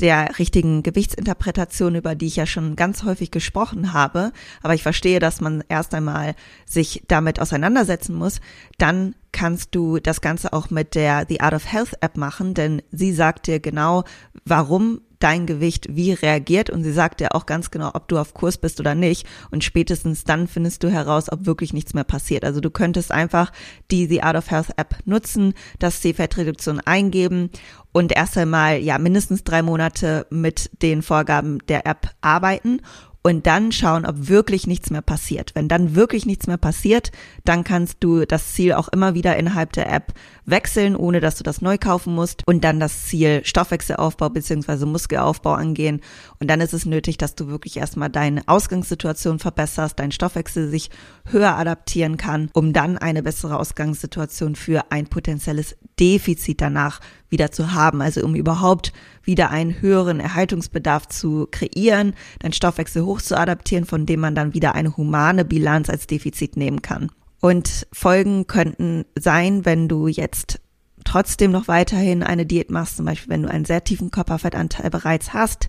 der 0.00 0.38
richtigen 0.38 0.82
Gewichtsinterpretation, 0.82 1.94
über 1.94 2.14
die 2.14 2.26
ich 2.26 2.36
ja 2.36 2.46
schon 2.46 2.76
ganz 2.76 3.02
häufig 3.04 3.30
gesprochen 3.30 3.92
habe, 3.92 4.32
aber 4.62 4.74
ich 4.74 4.82
verstehe, 4.82 5.18
dass 5.18 5.40
man 5.40 5.64
erst 5.68 5.94
einmal 5.94 6.34
sich 6.66 7.02
damit 7.08 7.40
auseinandersetzen 7.40 8.14
muss, 8.14 8.40
dann 8.78 9.14
kannst 9.32 9.74
du 9.74 9.98
das 9.98 10.20
Ganze 10.20 10.52
auch 10.52 10.70
mit 10.70 10.94
der 10.94 11.26
The 11.28 11.40
Art 11.40 11.54
of 11.54 11.70
Health 11.70 11.94
App 12.00 12.16
machen, 12.16 12.54
denn 12.54 12.82
sie 12.90 13.12
sagt 13.12 13.46
dir 13.46 13.60
genau, 13.60 14.04
warum 14.44 15.00
dein 15.18 15.46
Gewicht 15.46 15.86
wie 15.90 16.12
reagiert. 16.12 16.70
Und 16.70 16.84
sie 16.84 16.92
sagt 16.92 17.20
dir 17.20 17.34
auch 17.34 17.46
ganz 17.46 17.70
genau, 17.70 17.90
ob 17.94 18.08
du 18.08 18.18
auf 18.18 18.34
Kurs 18.34 18.58
bist 18.58 18.80
oder 18.80 18.94
nicht. 18.94 19.26
Und 19.50 19.64
spätestens 19.64 20.24
dann 20.24 20.48
findest 20.48 20.82
du 20.82 20.90
heraus, 20.90 21.30
ob 21.30 21.46
wirklich 21.46 21.72
nichts 21.72 21.94
mehr 21.94 22.04
passiert. 22.04 22.44
Also 22.44 22.60
du 22.60 22.70
könntest 22.70 23.12
einfach 23.12 23.52
die 23.90 24.06
The 24.06 24.22
Art 24.22 24.36
of 24.36 24.50
Health 24.50 24.70
App 24.76 24.96
nutzen, 25.04 25.54
das 25.78 26.00
C-Fettreduktion 26.00 26.80
eingeben 26.80 27.50
und 27.92 28.12
erst 28.12 28.36
einmal 28.36 28.78
ja 28.78 28.98
mindestens 28.98 29.44
drei 29.44 29.62
Monate 29.62 30.26
mit 30.30 30.70
den 30.82 31.02
Vorgaben 31.02 31.58
der 31.68 31.86
App 31.86 32.10
arbeiten 32.20 32.80
und 33.22 33.46
dann 33.46 33.72
schauen, 33.72 34.06
ob 34.06 34.28
wirklich 34.28 34.66
nichts 34.66 34.90
mehr 34.90 35.02
passiert. 35.02 35.54
Wenn 35.54 35.68
dann 35.68 35.94
wirklich 35.94 36.24
nichts 36.24 36.46
mehr 36.46 36.56
passiert, 36.56 37.10
dann 37.44 37.64
kannst 37.64 37.96
du 38.00 38.24
das 38.24 38.52
Ziel 38.54 38.72
auch 38.72 38.88
immer 38.88 39.14
wieder 39.14 39.36
innerhalb 39.36 39.72
der 39.72 39.92
App 39.92 40.14
wechseln, 40.46 40.96
ohne 40.96 41.20
dass 41.20 41.34
du 41.34 41.42
das 41.42 41.60
neu 41.60 41.78
kaufen 41.78 42.14
musst 42.14 42.46
und 42.46 42.62
dann 42.62 42.80
das 42.80 43.04
Ziel 43.06 43.42
Stoffwechselaufbau 43.44 44.30
beziehungsweise 44.30 44.86
Muskelaufbau 44.86 45.52
angehen. 45.52 46.00
Und 46.38 46.48
dann 46.48 46.60
ist 46.60 46.72
es 46.72 46.86
nötig, 46.86 47.18
dass 47.18 47.34
du 47.34 47.48
wirklich 47.48 47.76
erstmal 47.76 48.08
deine 48.08 48.42
Ausgangssituation 48.46 49.38
verbesserst, 49.38 49.98
dein 49.98 50.12
Stoffwechsel 50.12 50.70
sich 50.70 50.90
höher 51.26 51.56
adaptieren 51.56 52.16
kann, 52.16 52.50
um 52.54 52.72
dann 52.72 52.96
eine 52.98 53.22
bessere 53.22 53.58
Ausgangssituation 53.58 54.54
für 54.54 54.90
ein 54.90 55.06
potenzielles 55.08 55.76
Defizit 55.98 56.60
danach 56.60 57.00
wieder 57.30 57.50
zu 57.50 57.72
haben. 57.72 58.00
Also 58.00 58.22
um 58.24 58.34
überhaupt 58.34 58.92
wieder 59.28 59.50
einen 59.50 59.80
höheren 59.80 60.18
Erhaltungsbedarf 60.18 61.06
zu 61.06 61.46
kreieren, 61.50 62.14
deinen 62.40 62.54
Stoffwechsel 62.54 63.04
hoch 63.04 63.20
zu 63.20 63.38
adaptieren, 63.38 63.84
von 63.84 64.06
dem 64.06 64.18
man 64.18 64.34
dann 64.34 64.54
wieder 64.54 64.74
eine 64.74 64.96
humane 64.96 65.44
Bilanz 65.44 65.88
als 65.90 66.08
Defizit 66.08 66.56
nehmen 66.56 66.82
kann. 66.82 67.12
Und 67.40 67.86
Folgen 67.92 68.48
könnten 68.48 69.04
sein, 69.16 69.64
wenn 69.64 69.86
du 69.86 70.08
jetzt 70.08 70.60
trotzdem 71.04 71.52
noch 71.52 71.68
weiterhin 71.68 72.22
eine 72.22 72.46
Diät 72.46 72.70
machst, 72.70 72.96
zum 72.96 73.04
Beispiel 73.04 73.30
wenn 73.30 73.42
du 73.42 73.50
einen 73.50 73.66
sehr 73.66 73.84
tiefen 73.84 74.10
Körperfettanteil 74.10 74.90
bereits 74.90 75.34
hast 75.34 75.68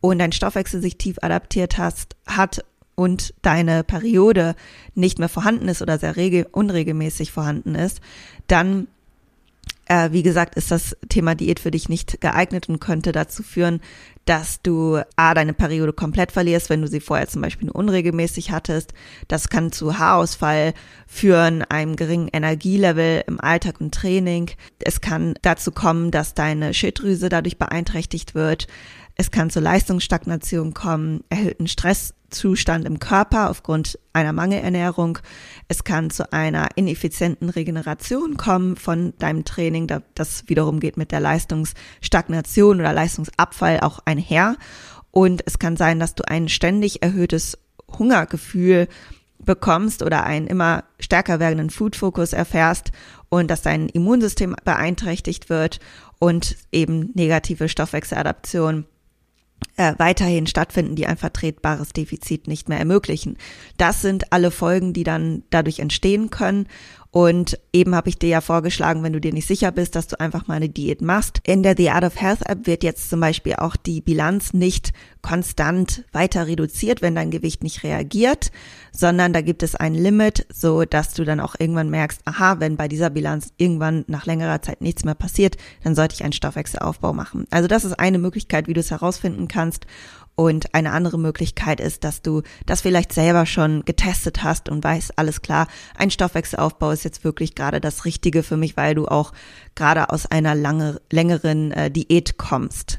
und 0.00 0.18
dein 0.18 0.32
Stoffwechsel 0.32 0.80
sich 0.80 0.98
tief 0.98 1.18
adaptiert 1.22 1.78
hast, 1.78 2.16
hat 2.26 2.64
und 2.94 3.34
deine 3.42 3.84
Periode 3.84 4.54
nicht 4.94 5.18
mehr 5.18 5.28
vorhanden 5.28 5.68
ist 5.68 5.82
oder 5.82 5.98
sehr 5.98 6.16
regel 6.16 6.46
unregelmäßig 6.50 7.32
vorhanden 7.32 7.74
ist, 7.74 8.00
dann 8.46 8.88
äh, 9.86 10.10
wie 10.12 10.22
gesagt, 10.22 10.54
ist 10.54 10.70
das 10.70 10.96
Thema 11.08 11.34
Diät 11.34 11.60
für 11.60 11.70
dich 11.70 11.88
nicht 11.88 12.20
geeignet 12.20 12.68
und 12.68 12.80
könnte 12.80 13.12
dazu 13.12 13.42
führen, 13.42 13.80
dass 14.24 14.62
du 14.62 15.00
A, 15.16 15.34
deine 15.34 15.52
Periode 15.52 15.92
komplett 15.92 16.32
verlierst, 16.32 16.70
wenn 16.70 16.80
du 16.80 16.88
sie 16.88 17.00
vorher 17.00 17.28
zum 17.28 17.42
Beispiel 17.42 17.66
nur 17.66 17.76
unregelmäßig 17.76 18.50
hattest. 18.50 18.94
Das 19.28 19.48
kann 19.48 19.72
zu 19.72 19.98
Haarausfall 19.98 20.72
führen, 21.06 21.62
einem 21.62 21.96
geringen 21.96 22.28
Energielevel 22.32 23.24
im 23.26 23.40
Alltag 23.40 23.80
und 23.80 23.94
Training. 23.94 24.50
Es 24.78 25.00
kann 25.00 25.34
dazu 25.42 25.72
kommen, 25.72 26.10
dass 26.10 26.34
deine 26.34 26.72
Schilddrüse 26.72 27.28
dadurch 27.28 27.58
beeinträchtigt 27.58 28.34
wird. 28.34 28.66
Es 29.16 29.30
kann 29.30 29.50
zur 29.50 29.62
Leistungsstagnation 29.62 30.74
kommen, 30.74 31.22
erhöhten 31.28 31.68
Stresszustand 32.34 32.84
im 32.84 32.98
Körper 32.98 33.48
aufgrund 33.48 33.98
einer 34.12 34.32
Mangelernährung. 34.32 35.18
Es 35.68 35.84
kann 35.84 36.10
zu 36.10 36.32
einer 36.32 36.68
ineffizienten 36.74 37.48
Regeneration 37.48 38.36
kommen 38.36 38.76
von 38.76 39.14
deinem 39.18 39.44
Training. 39.44 39.86
Das 40.14 40.48
wiederum 40.48 40.80
geht 40.80 40.96
mit 40.96 41.12
der 41.12 41.20
Leistungsstagnation 41.20 42.80
oder 42.80 42.92
Leistungsabfall 42.92 43.80
auch 43.80 44.00
einher. 44.04 44.56
Und 45.12 45.42
es 45.46 45.60
kann 45.60 45.76
sein, 45.76 46.00
dass 46.00 46.16
du 46.16 46.26
ein 46.26 46.48
ständig 46.48 47.02
erhöhtes 47.02 47.56
Hungergefühl 47.98 48.88
bekommst 49.38 50.02
oder 50.02 50.24
einen 50.24 50.48
immer 50.48 50.84
stärker 50.98 51.38
werdenden 51.38 51.70
Food-Fokus 51.70 52.32
erfährst 52.32 52.90
und 53.28 53.48
dass 53.48 53.62
dein 53.62 53.88
Immunsystem 53.88 54.56
beeinträchtigt 54.64 55.50
wird 55.50 55.78
und 56.18 56.56
eben 56.72 57.12
negative 57.14 57.68
Stoffwechseladaption 57.68 58.86
äh, 59.76 59.94
weiterhin 59.98 60.46
stattfinden, 60.46 60.96
die 60.96 61.06
ein 61.06 61.16
vertretbares 61.16 61.92
Defizit 61.92 62.48
nicht 62.48 62.68
mehr 62.68 62.78
ermöglichen. 62.78 63.36
Das 63.76 64.02
sind 64.02 64.32
alle 64.32 64.50
Folgen, 64.50 64.92
die 64.92 65.04
dann 65.04 65.42
dadurch 65.50 65.80
entstehen 65.80 66.30
können. 66.30 66.66
Und 67.14 67.60
eben 67.72 67.94
habe 67.94 68.08
ich 68.08 68.18
dir 68.18 68.28
ja 68.28 68.40
vorgeschlagen, 68.40 69.04
wenn 69.04 69.12
du 69.12 69.20
dir 69.20 69.32
nicht 69.32 69.46
sicher 69.46 69.70
bist, 69.70 69.94
dass 69.94 70.08
du 70.08 70.18
einfach 70.18 70.48
mal 70.48 70.54
eine 70.54 70.68
Diät 70.68 71.00
machst. 71.00 71.40
In 71.44 71.62
der 71.62 71.76
The 71.76 71.90
Art 71.90 72.02
of 72.02 72.20
Health 72.20 72.44
App 72.44 72.66
wird 72.66 72.82
jetzt 72.82 73.08
zum 73.08 73.20
Beispiel 73.20 73.54
auch 73.54 73.76
die 73.76 74.00
Bilanz 74.00 74.52
nicht 74.52 74.92
konstant 75.22 76.02
weiter 76.10 76.48
reduziert, 76.48 77.02
wenn 77.02 77.14
dein 77.14 77.30
Gewicht 77.30 77.62
nicht 77.62 77.84
reagiert, 77.84 78.50
sondern 78.90 79.32
da 79.32 79.42
gibt 79.42 79.62
es 79.62 79.76
ein 79.76 79.94
Limit, 79.94 80.44
so 80.52 80.84
dass 80.84 81.14
du 81.14 81.24
dann 81.24 81.38
auch 81.38 81.54
irgendwann 81.56 81.88
merkst, 81.88 82.20
aha, 82.24 82.58
wenn 82.58 82.76
bei 82.76 82.88
dieser 82.88 83.10
Bilanz 83.10 83.52
irgendwann 83.58 84.04
nach 84.08 84.26
längerer 84.26 84.60
Zeit 84.60 84.80
nichts 84.80 85.04
mehr 85.04 85.14
passiert, 85.14 85.56
dann 85.84 85.94
sollte 85.94 86.16
ich 86.16 86.24
einen 86.24 86.32
Stoffwechselaufbau 86.32 87.12
machen. 87.12 87.46
Also 87.52 87.68
das 87.68 87.84
ist 87.84 87.96
eine 87.96 88.18
Möglichkeit, 88.18 88.66
wie 88.66 88.74
du 88.74 88.80
es 88.80 88.90
herausfinden 88.90 89.46
kannst. 89.46 89.86
Und 90.36 90.74
eine 90.74 90.90
andere 90.90 91.18
Möglichkeit 91.18 91.80
ist, 91.80 92.02
dass 92.02 92.20
du 92.20 92.42
das 92.66 92.80
vielleicht 92.80 93.12
selber 93.12 93.46
schon 93.46 93.84
getestet 93.84 94.42
hast 94.42 94.68
und 94.68 94.82
weißt, 94.82 95.16
alles 95.16 95.42
klar, 95.42 95.68
ein 95.96 96.10
Stoffwechselaufbau 96.10 96.90
ist 96.90 97.04
jetzt 97.04 97.22
wirklich 97.22 97.54
gerade 97.54 97.80
das 97.80 98.04
Richtige 98.04 98.42
für 98.42 98.56
mich, 98.56 98.76
weil 98.76 98.96
du 98.96 99.06
auch 99.06 99.32
gerade 99.76 100.10
aus 100.10 100.26
einer 100.26 100.56
lange, 100.56 101.00
längeren 101.10 101.70
äh, 101.70 101.90
Diät 101.90 102.36
kommst. 102.36 102.98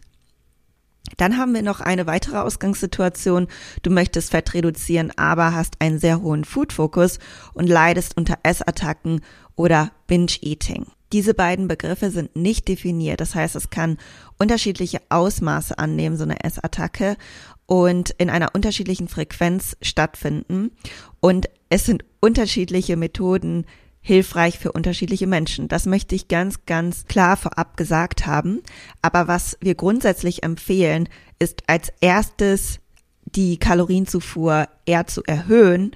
Dann 1.18 1.38
haben 1.38 1.54
wir 1.54 1.62
noch 1.62 1.82
eine 1.82 2.08
weitere 2.08 2.38
Ausgangssituation. 2.38 3.48
Du 3.84 3.92
möchtest 3.92 4.32
Fett 4.32 4.54
reduzieren, 4.54 5.12
aber 5.18 5.54
hast 5.54 5.76
einen 5.80 6.00
sehr 6.00 6.22
hohen 6.22 6.46
Food-Fokus 6.46 7.20
und 7.54 7.68
leidest 7.68 8.18
unter 8.18 8.40
Essattacken 8.44 9.22
oder 9.56 9.92
Binge-Eating. 10.08 10.88
Diese 11.16 11.34
beiden 11.34 11.70
Begriffe 11.70 12.12
sind 12.12 12.36
nicht 12.36 12.68
definiert. 12.68 13.22
Das 13.22 13.36
heißt, 13.36 13.56
es 13.56 13.70
kann 13.70 14.00
unterschiedliche 14.38 15.00
Ausmaße 15.08 15.80
annehmen, 15.80 16.18
so 16.18 16.26
eine 16.26 16.44
Essattacke, 16.44 17.16
und 17.68 18.10
in 18.18 18.30
einer 18.30 18.50
unterschiedlichen 18.54 19.08
Frequenz 19.08 19.78
stattfinden. 19.82 20.72
Und 21.22 21.46
es 21.70 21.86
sind 21.86 22.04
unterschiedliche 22.20 22.98
Methoden 22.98 23.66
hilfreich 24.02 24.60
für 24.60 24.74
unterschiedliche 24.74 25.26
Menschen. 25.26 25.70
Das 25.70 25.86
möchte 25.86 26.16
ich 26.16 26.28
ganz, 26.28 26.66
ganz 26.66 27.06
klar 27.06 27.38
vorab 27.38 27.78
gesagt 27.78 28.28
haben. 28.28 28.62
Aber 29.02 29.30
was 29.30 29.58
wir 29.62 29.76
grundsätzlich 29.76 30.44
empfehlen, 30.44 31.08
ist 31.40 31.64
als 31.68 31.94
erstes 32.02 32.82
die 33.24 33.56
Kalorienzufuhr 33.56 34.68
eher 34.86 35.08
zu 35.08 35.24
erhöhen 35.24 35.92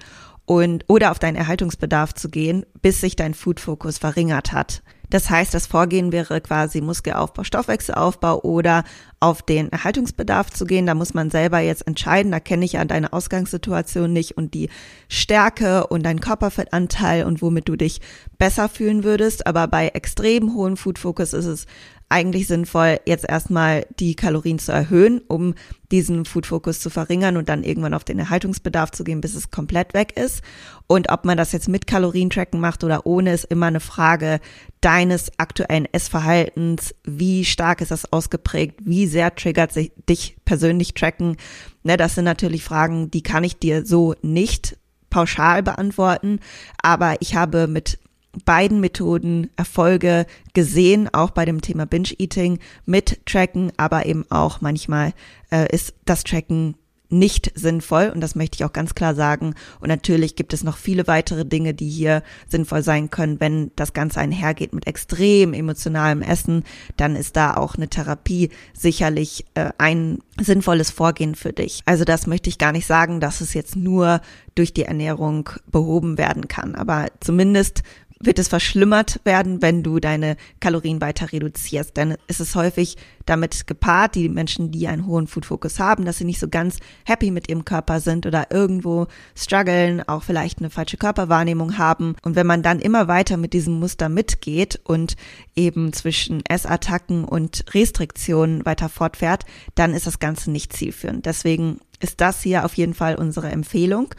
und 0.46 0.86
oder 0.88 1.10
auf 1.10 1.18
deinen 1.18 1.36
Erhaltungsbedarf 1.36 2.14
zu 2.14 2.30
gehen, 2.30 2.64
bis 2.80 3.02
sich 3.02 3.16
dein 3.16 3.34
Food-Fokus 3.34 3.98
verringert 3.98 4.52
hat. 4.52 4.82
Das 5.10 5.28
heißt, 5.28 5.52
das 5.52 5.66
Vorgehen 5.66 6.12
wäre 6.12 6.40
quasi 6.40 6.80
Muskelaufbau, 6.80 7.44
Stoffwechselaufbau 7.44 8.40
oder 8.42 8.84
auf 9.18 9.42
den 9.42 9.70
Erhaltungsbedarf 9.70 10.50
zu 10.50 10.64
gehen. 10.64 10.86
Da 10.86 10.94
muss 10.94 11.12
man 11.12 11.30
selber 11.30 11.58
jetzt 11.58 11.86
entscheiden. 11.86 12.32
Da 12.32 12.40
kenne 12.40 12.64
ich 12.64 12.72
ja 12.72 12.84
deine 12.84 13.12
Ausgangssituation 13.12 14.12
nicht 14.12 14.36
und 14.36 14.54
die 14.54 14.70
Stärke 15.08 15.86
und 15.88 16.04
dein 16.04 16.20
Körperfettanteil 16.20 17.24
und 17.24 17.42
womit 17.42 17.68
du 17.68 17.76
dich 17.76 18.00
besser 18.38 18.68
fühlen 18.68 19.04
würdest. 19.04 19.46
Aber 19.46 19.66
bei 19.68 19.88
extrem 19.88 20.54
hohem 20.54 20.76
Food 20.76 20.98
Focus 20.98 21.32
ist 21.32 21.46
es 21.46 21.66
eigentlich 22.10 22.48
sinnvoll, 22.48 23.00
jetzt 23.06 23.24
erstmal 23.26 23.86
die 23.98 24.16
Kalorien 24.16 24.58
zu 24.58 24.72
erhöhen, 24.72 25.20
um 25.28 25.54
diesen 25.92 26.24
Food 26.24 26.46
Focus 26.46 26.80
zu 26.80 26.90
verringern 26.90 27.36
und 27.36 27.48
dann 27.48 27.62
irgendwann 27.62 27.94
auf 27.94 28.04
den 28.04 28.18
Erhaltungsbedarf 28.18 28.90
zu 28.90 29.04
gehen, 29.04 29.20
bis 29.20 29.34
es 29.34 29.50
komplett 29.50 29.94
weg 29.94 30.16
ist. 30.16 30.42
Und 30.88 31.10
ob 31.10 31.24
man 31.24 31.36
das 31.36 31.52
jetzt 31.52 31.68
mit 31.68 31.86
Kalorientracken 31.86 32.60
macht 32.60 32.82
oder 32.82 33.06
ohne, 33.06 33.32
ist 33.32 33.44
immer 33.44 33.66
eine 33.66 33.80
Frage 33.80 34.40
deines 34.80 35.30
aktuellen 35.38 35.86
Essverhaltens. 35.92 36.94
Wie 37.04 37.44
stark 37.44 37.80
ist 37.80 37.92
das 37.92 38.12
ausgeprägt? 38.12 38.80
Wie 38.82 39.06
sehr 39.06 39.34
triggert 39.34 39.72
sich 39.72 39.92
dich 40.08 40.36
persönlich 40.44 40.94
tracken? 40.94 41.36
Ne, 41.84 41.96
das 41.96 42.16
sind 42.16 42.24
natürlich 42.24 42.64
Fragen, 42.64 43.10
die 43.10 43.22
kann 43.22 43.44
ich 43.44 43.58
dir 43.58 43.86
so 43.86 44.14
nicht 44.20 44.76
pauschal 45.10 45.62
beantworten, 45.62 46.40
aber 46.82 47.16
ich 47.20 47.34
habe 47.34 47.66
mit 47.66 47.98
beiden 48.44 48.80
Methoden 48.80 49.50
Erfolge 49.56 50.26
gesehen, 50.54 51.08
auch 51.12 51.30
bei 51.30 51.44
dem 51.44 51.60
Thema 51.60 51.86
Binge-Eating 51.86 52.58
mit 52.86 53.26
Tracken, 53.26 53.72
aber 53.76 54.06
eben 54.06 54.24
auch 54.30 54.60
manchmal 54.60 55.12
äh, 55.50 55.74
ist 55.74 55.94
das 56.04 56.24
Tracken 56.24 56.74
nicht 57.10 57.52
sinnvoll 57.56 58.10
und 58.14 58.20
das 58.20 58.34
möchte 58.34 58.56
ich 58.56 58.64
auch 58.64 58.72
ganz 58.72 58.94
klar 58.94 59.14
sagen. 59.14 59.54
Und 59.80 59.88
natürlich 59.88 60.36
gibt 60.36 60.52
es 60.52 60.64
noch 60.64 60.76
viele 60.76 61.06
weitere 61.06 61.44
Dinge, 61.44 61.74
die 61.74 61.88
hier 61.88 62.22
sinnvoll 62.48 62.82
sein 62.82 63.10
können. 63.10 63.40
Wenn 63.40 63.72
das 63.76 63.92
Ganze 63.92 64.20
einhergeht 64.20 64.72
mit 64.72 64.86
extrem 64.86 65.52
emotionalem 65.52 66.22
Essen, 66.22 66.64
dann 66.96 67.16
ist 67.16 67.36
da 67.36 67.54
auch 67.56 67.74
eine 67.74 67.88
Therapie 67.88 68.50
sicherlich 68.72 69.44
äh, 69.54 69.70
ein 69.78 70.20
sinnvolles 70.40 70.90
Vorgehen 70.90 71.34
für 71.34 71.52
dich. 71.52 71.82
Also 71.84 72.04
das 72.04 72.26
möchte 72.26 72.48
ich 72.48 72.58
gar 72.58 72.72
nicht 72.72 72.86
sagen, 72.86 73.20
dass 73.20 73.40
es 73.40 73.54
jetzt 73.54 73.76
nur 73.76 74.20
durch 74.54 74.72
die 74.72 74.84
Ernährung 74.84 75.50
behoben 75.70 76.16
werden 76.16 76.48
kann. 76.48 76.74
Aber 76.76 77.08
zumindest 77.20 77.82
wird 78.22 78.38
es 78.38 78.48
verschlimmert 78.48 79.20
werden, 79.24 79.62
wenn 79.62 79.82
du 79.82 79.98
deine 79.98 80.36
Kalorien 80.60 81.00
weiter 81.00 81.32
reduzierst. 81.32 81.96
Denn 81.96 82.16
es 82.26 82.38
ist 82.38 82.54
häufig 82.54 82.96
damit 83.24 83.66
gepaart, 83.66 84.14
die 84.14 84.28
Menschen, 84.28 84.70
die 84.70 84.88
einen 84.88 85.06
hohen 85.06 85.26
Food 85.26 85.46
Focus 85.46 85.78
haben, 85.78 86.04
dass 86.04 86.18
sie 86.18 86.24
nicht 86.24 86.38
so 86.38 86.48
ganz 86.48 86.78
happy 87.06 87.30
mit 87.30 87.48
ihrem 87.48 87.64
Körper 87.64 88.00
sind 88.00 88.26
oder 88.26 88.48
irgendwo 88.50 89.06
strugglen, 89.34 90.06
auch 90.06 90.22
vielleicht 90.22 90.58
eine 90.58 90.68
falsche 90.68 90.98
Körperwahrnehmung 90.98 91.78
haben. 91.78 92.14
Und 92.22 92.36
wenn 92.36 92.46
man 92.46 92.62
dann 92.62 92.78
immer 92.78 93.08
weiter 93.08 93.38
mit 93.38 93.54
diesem 93.54 93.80
Muster 93.80 94.10
mitgeht 94.10 94.80
und 94.84 95.16
eben 95.56 95.94
zwischen 95.94 96.44
Essattacken 96.44 97.24
und 97.24 97.64
Restriktionen 97.72 98.66
weiter 98.66 98.90
fortfährt, 98.90 99.46
dann 99.74 99.94
ist 99.94 100.06
das 100.06 100.18
Ganze 100.18 100.50
nicht 100.50 100.74
zielführend. 100.74 101.24
Deswegen 101.24 101.80
ist 102.00 102.20
das 102.20 102.42
hier 102.42 102.64
auf 102.64 102.74
jeden 102.74 102.94
Fall 102.94 103.14
unsere 103.14 103.50
Empfehlung. 103.50 104.14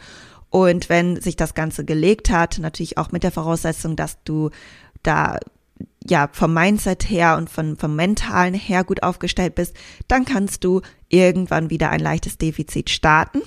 Und 0.52 0.90
wenn 0.90 1.18
sich 1.18 1.34
das 1.34 1.54
Ganze 1.54 1.82
gelegt 1.82 2.28
hat, 2.28 2.58
natürlich 2.58 2.98
auch 2.98 3.10
mit 3.10 3.22
der 3.22 3.30
Voraussetzung, 3.30 3.96
dass 3.96 4.22
du 4.22 4.50
da 5.02 5.38
ja 6.06 6.28
vom 6.30 6.52
Mindset 6.52 7.08
her 7.08 7.38
und 7.38 7.48
von, 7.48 7.78
vom 7.78 7.96
mentalen 7.96 8.52
her 8.52 8.84
gut 8.84 9.02
aufgestellt 9.02 9.54
bist, 9.54 9.74
dann 10.08 10.26
kannst 10.26 10.62
du 10.62 10.82
irgendwann 11.08 11.70
wieder 11.70 11.88
ein 11.88 12.00
leichtes 12.00 12.36
Defizit 12.36 12.90
starten. 12.90 13.40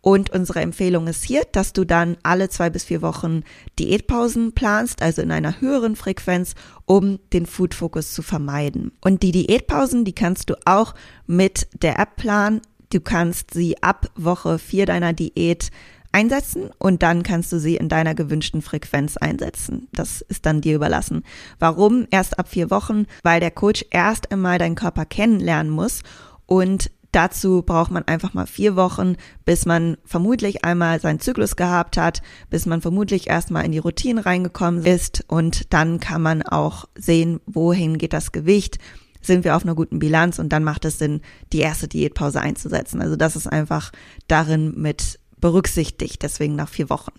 Und 0.00 0.30
unsere 0.30 0.62
Empfehlung 0.62 1.06
ist 1.06 1.22
hier, 1.22 1.42
dass 1.52 1.74
du 1.74 1.84
dann 1.84 2.16
alle 2.22 2.48
zwei 2.48 2.70
bis 2.70 2.84
vier 2.84 3.02
Wochen 3.02 3.42
Diätpausen 3.78 4.52
planst, 4.54 5.02
also 5.02 5.20
in 5.20 5.30
einer 5.30 5.60
höheren 5.60 5.96
Frequenz, 5.96 6.54
um 6.86 7.18
den 7.34 7.44
Food 7.44 7.74
Focus 7.74 8.14
zu 8.14 8.22
vermeiden. 8.22 8.92
Und 9.02 9.22
die 9.22 9.32
Diätpausen, 9.32 10.06
die 10.06 10.14
kannst 10.14 10.48
du 10.48 10.54
auch 10.64 10.94
mit 11.26 11.68
der 11.82 11.98
App 11.98 12.16
planen. 12.16 12.62
Du 12.88 13.00
kannst 13.00 13.52
sie 13.52 13.82
ab 13.82 14.06
Woche 14.16 14.58
vier 14.58 14.86
deiner 14.86 15.12
Diät 15.12 15.70
einsetzen 16.12 16.70
und 16.78 17.02
dann 17.02 17.22
kannst 17.22 17.52
du 17.52 17.58
sie 17.58 17.76
in 17.76 17.88
deiner 17.88 18.14
gewünschten 18.14 18.62
Frequenz 18.62 19.16
einsetzen. 19.16 19.88
Das 19.92 20.20
ist 20.22 20.46
dann 20.46 20.60
dir 20.60 20.74
überlassen. 20.74 21.22
Warum? 21.58 22.06
Erst 22.10 22.38
ab 22.38 22.48
vier 22.48 22.70
Wochen, 22.70 23.06
weil 23.22 23.40
der 23.40 23.50
Coach 23.50 23.84
erst 23.90 24.32
einmal 24.32 24.58
deinen 24.58 24.74
Körper 24.74 25.04
kennenlernen 25.04 25.70
muss 25.70 26.02
und 26.46 26.90
Dazu 27.12 27.62
braucht 27.62 27.90
man 27.90 28.06
einfach 28.06 28.34
mal 28.34 28.46
vier 28.46 28.76
Wochen, 28.76 29.16
bis 29.46 29.64
man 29.64 29.96
vermutlich 30.04 30.64
einmal 30.64 31.00
seinen 31.00 31.20
Zyklus 31.20 31.56
gehabt 31.56 31.96
hat, 31.96 32.20
bis 32.50 32.66
man 32.66 32.82
vermutlich 32.82 33.28
erstmal 33.28 33.64
in 33.64 33.72
die 33.72 33.78
Routine 33.78 34.26
reingekommen 34.26 34.84
ist 34.84 35.24
und 35.26 35.72
dann 35.72 36.00
kann 36.00 36.20
man 36.20 36.42
auch 36.42 36.84
sehen, 36.94 37.40
wohin 37.46 37.96
geht 37.96 38.12
das 38.12 38.32
Gewicht, 38.32 38.78
sind 39.22 39.44
wir 39.44 39.56
auf 39.56 39.64
einer 39.64 39.74
guten 39.74 39.98
Bilanz 39.98 40.38
und 40.38 40.50
dann 40.50 40.64
macht 40.64 40.84
es 40.84 40.98
Sinn, 40.98 41.22
die 41.52 41.60
erste 41.60 41.88
Diätpause 41.88 42.40
einzusetzen. 42.40 43.00
Also 43.00 43.16
das 43.16 43.36
ist 43.36 43.46
einfach 43.46 43.90
darin 44.26 44.74
mit 44.76 45.18
berücksichtigt, 45.40 46.22
deswegen 46.22 46.56
nach 46.56 46.68
vier 46.68 46.90
Wochen. 46.90 47.12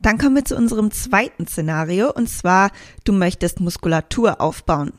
Dann 0.00 0.18
kommen 0.18 0.36
wir 0.36 0.44
zu 0.44 0.56
unserem 0.56 0.90
zweiten 0.90 1.46
Szenario 1.46 2.12
und 2.12 2.28
zwar, 2.28 2.70
du 3.04 3.12
möchtest 3.12 3.60
Muskulatur 3.60 4.40
aufbauen. 4.40 4.92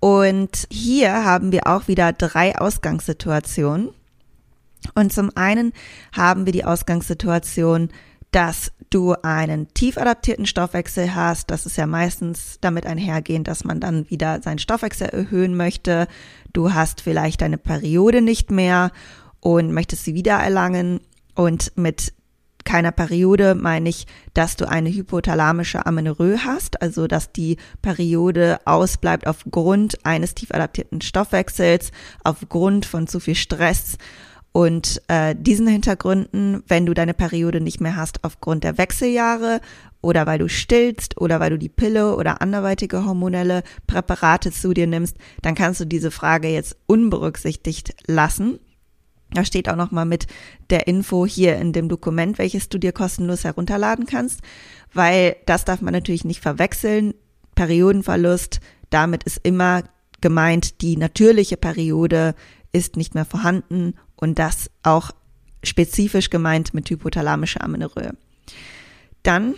Und 0.00 0.66
hier 0.70 1.24
haben 1.24 1.52
wir 1.52 1.66
auch 1.66 1.88
wieder 1.88 2.12
drei 2.12 2.56
Ausgangssituationen. 2.56 3.90
Und 4.94 5.12
zum 5.12 5.36
einen 5.36 5.72
haben 6.12 6.46
wir 6.46 6.52
die 6.52 6.64
Ausgangssituation, 6.64 7.90
dass 8.30 8.72
du 8.90 9.14
einen 9.22 9.72
tief 9.74 9.98
adaptierten 9.98 10.46
Stoffwechsel 10.46 11.14
hast. 11.14 11.50
Das 11.50 11.66
ist 11.66 11.76
ja 11.76 11.86
meistens 11.86 12.58
damit 12.60 12.86
einhergehend, 12.86 13.48
dass 13.48 13.64
man 13.64 13.80
dann 13.80 14.08
wieder 14.10 14.40
seinen 14.42 14.58
Stoffwechsel 14.58 15.08
erhöhen 15.08 15.56
möchte. 15.56 16.06
Du 16.52 16.72
hast 16.72 17.00
vielleicht 17.00 17.40
deine 17.40 17.58
Periode 17.58 18.22
nicht 18.22 18.50
mehr 18.50 18.92
und 19.40 19.72
möchtest 19.72 20.04
sie 20.04 20.14
wieder 20.14 20.34
erlangen 20.34 21.00
und 21.38 21.70
mit 21.76 22.14
keiner 22.64 22.90
Periode 22.90 23.54
meine 23.54 23.88
ich, 23.88 24.08
dass 24.34 24.56
du 24.56 24.68
eine 24.68 24.90
hypothalamische 24.90 25.86
Amenorrhoe 25.86 26.44
hast, 26.44 26.82
also 26.82 27.06
dass 27.06 27.32
die 27.32 27.58
Periode 27.80 28.58
ausbleibt 28.64 29.28
aufgrund 29.28 30.04
eines 30.04 30.34
tief 30.34 30.50
adaptierten 30.50 31.00
Stoffwechsels, 31.00 31.92
aufgrund 32.24 32.86
von 32.86 33.06
zu 33.06 33.20
viel 33.20 33.36
Stress. 33.36 33.98
Und 34.50 35.00
äh, 35.06 35.36
diesen 35.38 35.68
Hintergründen, 35.68 36.64
wenn 36.66 36.86
du 36.86 36.92
deine 36.92 37.14
Periode 37.14 37.60
nicht 37.60 37.80
mehr 37.80 37.94
hast 37.94 38.24
aufgrund 38.24 38.64
der 38.64 38.76
Wechseljahre 38.76 39.60
oder 40.02 40.26
weil 40.26 40.40
du 40.40 40.48
stillst 40.48 41.20
oder 41.20 41.38
weil 41.38 41.50
du 41.50 41.58
die 41.58 41.68
Pille 41.68 42.16
oder 42.16 42.42
anderweitige 42.42 43.04
hormonelle 43.04 43.62
Präparate 43.86 44.50
zu 44.50 44.74
dir 44.74 44.88
nimmst, 44.88 45.16
dann 45.42 45.54
kannst 45.54 45.80
du 45.80 45.84
diese 45.84 46.10
Frage 46.10 46.48
jetzt 46.48 46.76
unberücksichtigt 46.86 47.94
lassen. 48.08 48.58
Da 49.30 49.44
steht 49.44 49.68
auch 49.68 49.76
nochmal 49.76 50.06
mit 50.06 50.26
der 50.70 50.86
Info 50.86 51.26
hier 51.26 51.56
in 51.56 51.72
dem 51.72 51.88
Dokument, 51.88 52.38
welches 52.38 52.68
du 52.68 52.78
dir 52.78 52.92
kostenlos 52.92 53.44
herunterladen 53.44 54.06
kannst, 54.06 54.40
weil 54.94 55.36
das 55.46 55.64
darf 55.64 55.82
man 55.82 55.92
natürlich 55.92 56.24
nicht 56.24 56.40
verwechseln. 56.40 57.14
Periodenverlust, 57.54 58.60
damit 58.90 59.24
ist 59.24 59.40
immer 59.42 59.82
gemeint, 60.20 60.80
die 60.80 60.96
natürliche 60.96 61.56
Periode 61.56 62.34
ist 62.72 62.96
nicht 62.96 63.14
mehr 63.14 63.24
vorhanden 63.24 63.94
und 64.16 64.38
das 64.38 64.70
auch 64.82 65.10
spezifisch 65.62 66.30
gemeint 66.30 66.74
mit 66.74 66.88
hypothalamischer 66.88 67.62
Amenorrhoe. 67.62 68.12
Dann 69.22 69.56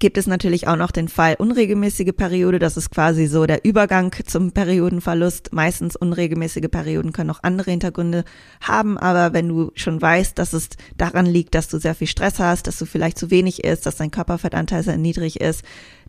gibt 0.00 0.18
es 0.18 0.26
natürlich 0.26 0.66
auch 0.66 0.76
noch 0.76 0.90
den 0.90 1.08
Fall 1.08 1.36
unregelmäßige 1.38 2.12
Periode. 2.16 2.58
Das 2.58 2.76
ist 2.76 2.90
quasi 2.90 3.26
so 3.26 3.46
der 3.46 3.64
Übergang 3.64 4.12
zum 4.26 4.50
Periodenverlust. 4.50 5.52
Meistens 5.52 5.94
unregelmäßige 5.94 6.68
Perioden 6.70 7.12
können 7.12 7.30
auch 7.30 7.42
andere 7.42 7.70
Hintergründe 7.70 8.24
haben, 8.60 8.98
aber 8.98 9.32
wenn 9.32 9.48
du 9.48 9.70
schon 9.74 10.02
weißt, 10.02 10.38
dass 10.38 10.54
es 10.54 10.70
daran 10.96 11.26
liegt, 11.26 11.54
dass 11.54 11.68
du 11.68 11.78
sehr 11.78 11.94
viel 11.94 12.08
Stress 12.08 12.40
hast, 12.40 12.66
dass 12.66 12.78
du 12.78 12.86
vielleicht 12.86 13.18
zu 13.18 13.30
wenig 13.30 13.62
isst, 13.62 13.86
dass 13.86 13.96
dein 13.96 14.10
Körperfettanteil 14.10 14.82
sehr 14.82 14.96
niedrig 14.96 15.40
ist, 15.40 15.62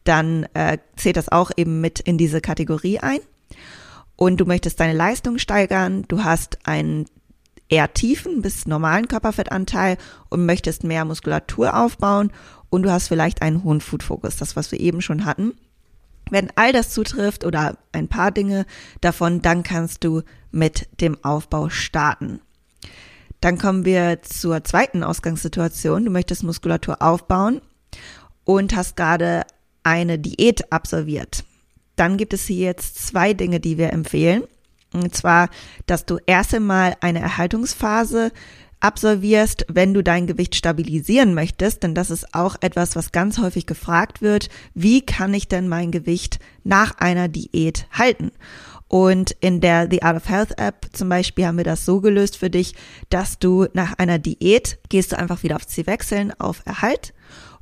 dann 0.05 0.47
äh, 0.53 0.79
zählt 0.95 1.17
das 1.17 1.29
auch 1.29 1.51
eben 1.55 1.81
mit 1.81 1.99
in 1.99 2.17
diese 2.17 2.41
Kategorie 2.41 2.99
ein. 2.99 3.19
Und 4.15 4.37
du 4.37 4.45
möchtest 4.45 4.79
deine 4.79 4.93
Leistung 4.93 5.37
steigern, 5.37 6.05
du 6.07 6.23
hast 6.23 6.59
einen 6.63 7.05
eher 7.69 7.93
tiefen 7.93 8.41
bis 8.41 8.67
normalen 8.67 9.07
Körperfettanteil 9.07 9.97
und 10.29 10.45
möchtest 10.45 10.83
mehr 10.83 11.05
Muskulatur 11.05 11.75
aufbauen 11.75 12.31
und 12.71 12.83
du 12.83 12.91
hast 12.91 13.09
vielleicht 13.09 13.43
einen 13.43 13.63
hohen 13.63 13.81
Food 13.81 14.01
Focus, 14.01 14.37
das 14.37 14.55
was 14.55 14.71
wir 14.71 14.79
eben 14.79 15.01
schon 15.01 15.25
hatten. 15.25 15.53
Wenn 16.31 16.49
all 16.55 16.71
das 16.71 16.89
zutrifft 16.89 17.45
oder 17.45 17.77
ein 17.91 18.07
paar 18.07 18.31
Dinge 18.31 18.65
davon, 19.01 19.41
dann 19.41 19.61
kannst 19.61 20.03
du 20.03 20.23
mit 20.49 20.87
dem 21.01 21.23
Aufbau 21.23 21.69
starten. 21.69 22.39
Dann 23.41 23.57
kommen 23.57 23.85
wir 23.85 24.21
zur 24.21 24.63
zweiten 24.63 25.03
Ausgangssituation. 25.03 26.05
Du 26.05 26.11
möchtest 26.11 26.43
Muskulatur 26.43 27.01
aufbauen 27.01 27.61
und 28.45 28.75
hast 28.75 28.95
gerade 28.95 29.43
eine 29.83 30.17
Diät 30.17 30.71
absolviert. 30.71 31.43
Dann 31.97 32.17
gibt 32.17 32.33
es 32.33 32.45
hier 32.45 32.67
jetzt 32.67 33.05
zwei 33.05 33.33
Dinge, 33.33 33.59
die 33.59 33.77
wir 33.77 33.91
empfehlen. 33.91 34.43
Und 34.93 35.13
zwar, 35.15 35.49
dass 35.87 36.05
du 36.05 36.19
erst 36.25 36.53
einmal 36.53 36.95
eine 37.01 37.19
Erhaltungsphase 37.19 38.31
absolvierst, 38.81 39.65
wenn 39.69 39.93
du 39.93 40.03
dein 40.03 40.27
Gewicht 40.27 40.55
stabilisieren 40.55 41.33
möchtest, 41.33 41.83
denn 41.83 41.95
das 41.95 42.09
ist 42.09 42.33
auch 42.33 42.55
etwas, 42.61 42.95
was 42.95 43.11
ganz 43.11 43.37
häufig 43.37 43.65
gefragt 43.65 44.21
wird. 44.21 44.49
Wie 44.73 45.05
kann 45.05 45.33
ich 45.33 45.47
denn 45.47 45.67
mein 45.67 45.91
Gewicht 45.91 46.39
nach 46.63 46.97
einer 46.97 47.27
Diät 47.27 47.87
halten? 47.91 48.31
Und 48.87 49.31
in 49.39 49.61
der 49.61 49.87
The 49.89 50.03
Art 50.03 50.17
of 50.17 50.27
Health 50.27 50.59
App 50.59 50.87
zum 50.91 51.07
Beispiel 51.07 51.45
haben 51.45 51.55
wir 51.55 51.63
das 51.63 51.85
so 51.85 52.01
gelöst 52.01 52.35
für 52.35 52.49
dich, 52.49 52.75
dass 53.09 53.39
du 53.39 53.67
nach 53.71 53.93
einer 53.97 54.19
Diät 54.19 54.79
gehst 54.89 55.13
du 55.13 55.17
einfach 55.17 55.43
wieder 55.43 55.55
auf 55.55 55.65
Ziel 55.65 55.87
wechseln, 55.87 56.33
auf 56.39 56.61
Erhalt 56.65 57.13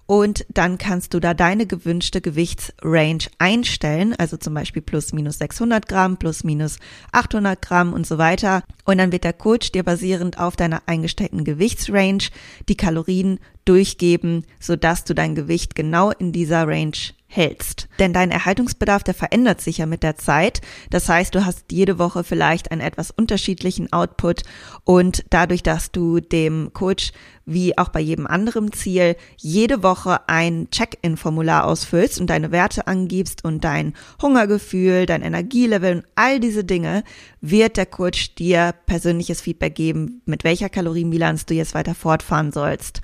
und 0.09 0.43
dann 0.49 0.79
kannst 0.79 1.13
du 1.13 1.19
da 1.19 1.35
deine 1.35 1.67
gewünschte 1.67 2.19
Gewichtsrange 2.19 3.27
einstellen, 3.37 4.15
also 4.17 4.37
zum 4.37 4.55
Beispiel 4.55 4.81
plus 4.81 5.13
minus 5.13 5.37
600 5.37 5.87
Gramm, 5.87 6.17
plus 6.17 6.43
minus 6.43 6.79
800 7.11 7.61
Gramm 7.61 7.93
und 7.93 8.07
so 8.07 8.17
weiter. 8.17 8.63
Und 8.85 8.97
dann 8.97 9.11
wird 9.11 9.23
der 9.23 9.33
Coach 9.33 9.71
dir 9.71 9.83
basierend 9.83 10.39
auf 10.39 10.55
deiner 10.55 10.81
eingestellten 10.87 11.43
Gewichtsrange 11.43 12.29
die 12.67 12.75
Kalorien 12.75 13.39
durchgeben, 13.69 14.45
sodass 14.60 15.03
du 15.03 15.13
dein 15.13 15.36
Gewicht 15.36 15.75
genau 15.75 16.10
in 16.10 16.32
dieser 16.32 16.67
Range 16.67 16.97
hältst. 17.32 17.88
Denn 17.99 18.12
dein 18.12 18.32
Erhaltungsbedarf, 18.32 19.03
der 19.03 19.13
verändert 19.13 19.62
sich 19.62 19.77
ja 19.77 19.86
mit 19.86 20.01
der 20.01 20.15
Zeit. 20.15 20.62
Das 20.89 21.08
heißt, 21.08 21.36
du 21.36 21.45
hast 21.45 21.71
jede 21.71 21.99
Woche 21.99 22.23
vielleicht 22.23 22.71
einen 22.71 22.82
etwas 22.82 23.12
unterschiedlichen 23.12 23.93
Output 23.93 24.41
und 24.84 25.23
dadurch, 25.29 25.62
dass 25.62 25.91
du 25.91 26.19
dem 26.19 26.71
Coach 26.73 27.12
wie 27.45 27.77
auch 27.77 27.89
bei 27.89 27.99
jedem 27.99 28.25
anderen 28.25 28.73
Ziel 28.73 29.15
jede 29.38 29.84
Woche 29.84 30.27
ein 30.27 30.69
Check-in-Formular 30.71 31.65
ausfüllst 31.65 32.19
und 32.19 32.32
deine 32.32 32.51
Werte 32.51 32.88
angibst 32.88 33.45
und 33.45 33.63
dein 33.63 33.93
Hungergefühl, 34.19 35.05
dein 35.05 35.21
Energielevel 35.21 35.97
und 35.97 36.05
all 36.15 36.39
diese 36.39 36.63
Dinge, 36.63 37.03
wird 37.41 37.77
der 37.77 37.86
Coach 37.86 38.34
dir 38.36 38.73
persönliches 38.88 39.41
Feedback 39.41 39.75
geben, 39.75 40.23
mit 40.25 40.43
welcher 40.43 40.69
Kalorienbilanz 40.69 41.45
du 41.45 41.53
jetzt 41.53 41.75
weiter 41.75 41.93
fortfahren 41.93 42.51
sollst. 42.51 43.01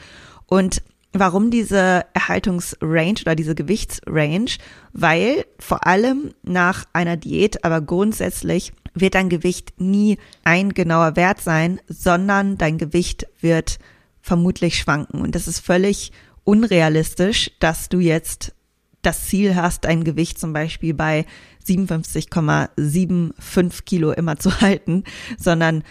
Und 0.47 0.81
Warum 1.17 1.49
diese 1.49 2.03
Erhaltungsrange 2.13 3.21
oder 3.21 3.35
diese 3.35 3.55
Gewichtsrange? 3.55 4.57
Weil 4.91 5.45
vor 5.59 5.87
allem 5.87 6.33
nach 6.43 6.83
einer 6.91 7.15
Diät, 7.15 7.63
aber 7.63 7.79
grundsätzlich 7.79 8.73
wird 8.93 9.15
dein 9.15 9.29
Gewicht 9.29 9.79
nie 9.79 10.17
ein 10.43 10.73
genauer 10.73 11.15
Wert 11.15 11.39
sein, 11.39 11.79
sondern 11.87 12.57
dein 12.57 12.77
Gewicht 12.77 13.27
wird 13.39 13.79
vermutlich 14.19 14.77
schwanken. 14.77 15.21
Und 15.21 15.35
das 15.35 15.47
ist 15.47 15.61
völlig 15.61 16.11
unrealistisch, 16.43 17.49
dass 17.59 17.87
du 17.87 17.99
jetzt 17.99 18.53
das 19.01 19.27
Ziel 19.27 19.55
hast, 19.55 19.85
dein 19.85 20.03
Gewicht 20.03 20.37
zum 20.37 20.51
Beispiel 20.51 20.93
bei 20.93 21.25
57,75 21.65 23.85
Kilo 23.85 24.11
immer 24.11 24.37
zu 24.37 24.59
halten, 24.59 25.05
sondern 25.37 25.85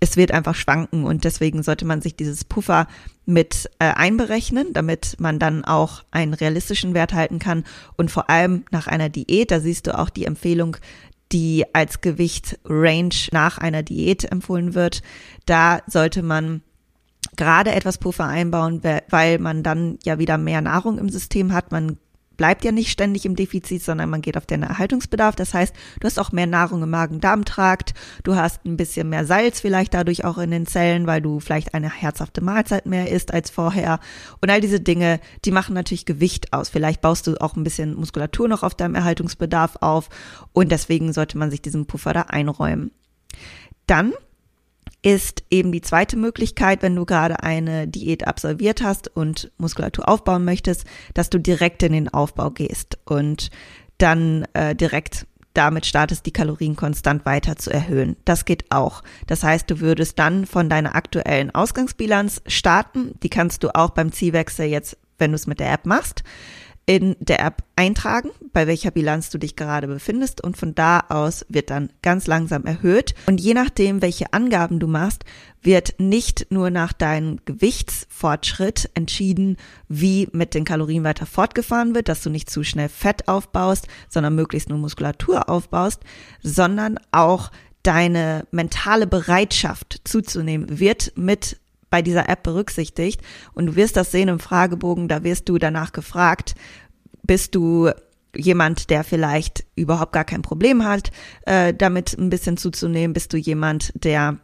es 0.00 0.16
wird 0.16 0.32
einfach 0.32 0.56
schwanken 0.56 1.04
und 1.04 1.22
deswegen 1.24 1.62
sollte 1.62 1.84
man 1.84 2.02
sich 2.02 2.16
dieses 2.16 2.44
Puffer 2.44 2.88
mit 3.28 3.68
äh, 3.78 3.84
einberechnen, 3.84 4.72
damit 4.72 5.16
man 5.18 5.38
dann 5.38 5.62
auch 5.62 6.02
einen 6.10 6.32
realistischen 6.32 6.94
Wert 6.94 7.12
halten 7.12 7.38
kann. 7.38 7.64
Und 7.98 8.10
vor 8.10 8.30
allem 8.30 8.64
nach 8.70 8.86
einer 8.86 9.10
Diät, 9.10 9.50
da 9.50 9.60
siehst 9.60 9.86
du 9.86 9.98
auch 9.98 10.08
die 10.08 10.24
Empfehlung, 10.24 10.78
die 11.30 11.66
als 11.74 12.00
Gewicht-Range 12.00 13.14
nach 13.30 13.58
einer 13.58 13.82
Diät 13.82 14.32
empfohlen 14.32 14.74
wird, 14.74 15.02
da 15.44 15.82
sollte 15.86 16.22
man 16.22 16.62
gerade 17.36 17.72
etwas 17.72 17.98
Puffer 17.98 18.26
einbauen, 18.26 18.80
weil 19.10 19.38
man 19.38 19.62
dann 19.62 19.98
ja 20.04 20.18
wieder 20.18 20.38
mehr 20.38 20.62
Nahrung 20.62 20.96
im 20.96 21.10
System 21.10 21.52
hat, 21.52 21.70
man 21.70 21.98
bleibt 22.38 22.64
ja 22.64 22.72
nicht 22.72 22.90
ständig 22.90 23.26
im 23.26 23.36
Defizit, 23.36 23.82
sondern 23.82 24.08
man 24.08 24.22
geht 24.22 24.38
auf 24.38 24.46
den 24.46 24.62
Erhaltungsbedarf. 24.62 25.36
Das 25.36 25.52
heißt, 25.52 25.74
du 26.00 26.06
hast 26.06 26.18
auch 26.18 26.32
mehr 26.32 26.46
Nahrung 26.46 26.82
im 26.82 26.88
Magen-Darm-Trakt, 26.88 27.92
du 28.22 28.36
hast 28.36 28.64
ein 28.64 28.78
bisschen 28.78 29.10
mehr 29.10 29.26
Salz 29.26 29.60
vielleicht 29.60 29.92
dadurch 29.92 30.24
auch 30.24 30.38
in 30.38 30.50
den 30.50 30.66
Zellen, 30.66 31.06
weil 31.06 31.20
du 31.20 31.40
vielleicht 31.40 31.74
eine 31.74 31.90
herzhafte 31.90 32.40
Mahlzeit 32.40 32.86
mehr 32.86 33.10
isst 33.10 33.34
als 33.34 33.50
vorher. 33.50 34.00
Und 34.40 34.50
all 34.50 34.62
diese 34.62 34.80
Dinge, 34.80 35.20
die 35.44 35.50
machen 35.50 35.74
natürlich 35.74 36.06
Gewicht 36.06 36.54
aus. 36.54 36.70
Vielleicht 36.70 37.02
baust 37.02 37.26
du 37.26 37.34
auch 37.40 37.56
ein 37.56 37.64
bisschen 37.64 37.94
Muskulatur 37.94 38.48
noch 38.48 38.62
auf 38.62 38.74
deinem 38.74 38.94
Erhaltungsbedarf 38.94 39.76
auf 39.80 40.08
und 40.52 40.72
deswegen 40.72 41.12
sollte 41.12 41.36
man 41.36 41.50
sich 41.50 41.60
diesen 41.60 41.86
Puffer 41.86 42.14
da 42.14 42.22
einräumen. 42.22 42.92
Dann 43.86 44.12
ist 45.02 45.44
eben 45.50 45.70
die 45.70 45.80
zweite 45.80 46.16
Möglichkeit, 46.16 46.82
wenn 46.82 46.96
du 46.96 47.04
gerade 47.04 47.42
eine 47.42 47.86
Diät 47.86 48.26
absolviert 48.26 48.82
hast 48.82 49.08
und 49.14 49.50
Muskulatur 49.58 50.08
aufbauen 50.08 50.44
möchtest, 50.44 50.84
dass 51.14 51.30
du 51.30 51.38
direkt 51.38 51.82
in 51.82 51.92
den 51.92 52.08
Aufbau 52.08 52.50
gehst 52.50 52.98
und 53.04 53.50
dann 53.98 54.46
äh, 54.54 54.74
direkt 54.74 55.26
damit 55.54 55.86
startest, 55.86 56.24
die 56.26 56.32
Kalorien 56.32 56.76
konstant 56.76 57.26
weiter 57.26 57.56
zu 57.56 57.72
erhöhen. 57.72 58.16
Das 58.24 58.44
geht 58.44 58.70
auch. 58.70 59.02
Das 59.26 59.42
heißt, 59.42 59.68
du 59.70 59.80
würdest 59.80 60.18
dann 60.18 60.46
von 60.46 60.68
deiner 60.68 60.94
aktuellen 60.94 61.52
Ausgangsbilanz 61.52 62.42
starten. 62.46 63.14
Die 63.22 63.28
kannst 63.28 63.64
du 63.64 63.74
auch 63.74 63.90
beim 63.90 64.12
Zielwechsel 64.12 64.66
jetzt, 64.66 64.96
wenn 65.18 65.32
du 65.32 65.34
es 65.34 65.48
mit 65.48 65.58
der 65.58 65.72
App 65.72 65.84
machst, 65.84 66.22
in 66.88 67.16
der 67.20 67.44
App 67.44 67.64
eintragen, 67.76 68.30
bei 68.54 68.66
welcher 68.66 68.90
Bilanz 68.90 69.28
du 69.28 69.36
dich 69.36 69.56
gerade 69.56 69.86
befindest 69.86 70.42
und 70.42 70.56
von 70.56 70.74
da 70.74 71.04
aus 71.10 71.44
wird 71.50 71.68
dann 71.68 71.90
ganz 72.00 72.26
langsam 72.26 72.64
erhöht. 72.64 73.14
Und 73.26 73.42
je 73.42 73.52
nachdem, 73.52 74.00
welche 74.00 74.32
Angaben 74.32 74.80
du 74.80 74.86
machst, 74.86 75.26
wird 75.60 75.96
nicht 75.98 76.46
nur 76.48 76.70
nach 76.70 76.94
deinem 76.94 77.40
Gewichtsfortschritt 77.44 78.88
entschieden, 78.94 79.58
wie 79.88 80.30
mit 80.32 80.54
den 80.54 80.64
Kalorien 80.64 81.04
weiter 81.04 81.26
fortgefahren 81.26 81.94
wird, 81.94 82.08
dass 82.08 82.22
du 82.22 82.30
nicht 82.30 82.48
zu 82.48 82.64
schnell 82.64 82.88
Fett 82.88 83.28
aufbaust, 83.28 83.86
sondern 84.08 84.34
möglichst 84.34 84.70
nur 84.70 84.78
Muskulatur 84.78 85.50
aufbaust, 85.50 86.00
sondern 86.42 86.98
auch 87.12 87.50
deine 87.82 88.46
mentale 88.50 89.06
Bereitschaft 89.06 90.00
zuzunehmen 90.04 90.80
wird 90.80 91.12
mit 91.16 91.58
bei 91.90 92.02
dieser 92.02 92.28
App 92.28 92.42
berücksichtigt. 92.42 93.22
Und 93.54 93.66
du 93.66 93.76
wirst 93.76 93.96
das 93.96 94.10
sehen 94.10 94.28
im 94.28 94.38
Fragebogen, 94.38 95.08
da 95.08 95.24
wirst 95.24 95.48
du 95.48 95.58
danach 95.58 95.92
gefragt, 95.92 96.54
bist 97.22 97.54
du 97.54 97.90
jemand, 98.34 98.90
der 98.90 99.04
vielleicht 99.04 99.64
überhaupt 99.74 100.12
gar 100.12 100.24
kein 100.24 100.42
Problem 100.42 100.84
hat, 100.84 101.10
äh, 101.46 101.74
damit 101.74 102.16
ein 102.18 102.30
bisschen 102.30 102.56
zuzunehmen? 102.56 103.14
Bist 103.14 103.32
du 103.32 103.36
jemand, 103.36 103.92
der 103.94 104.38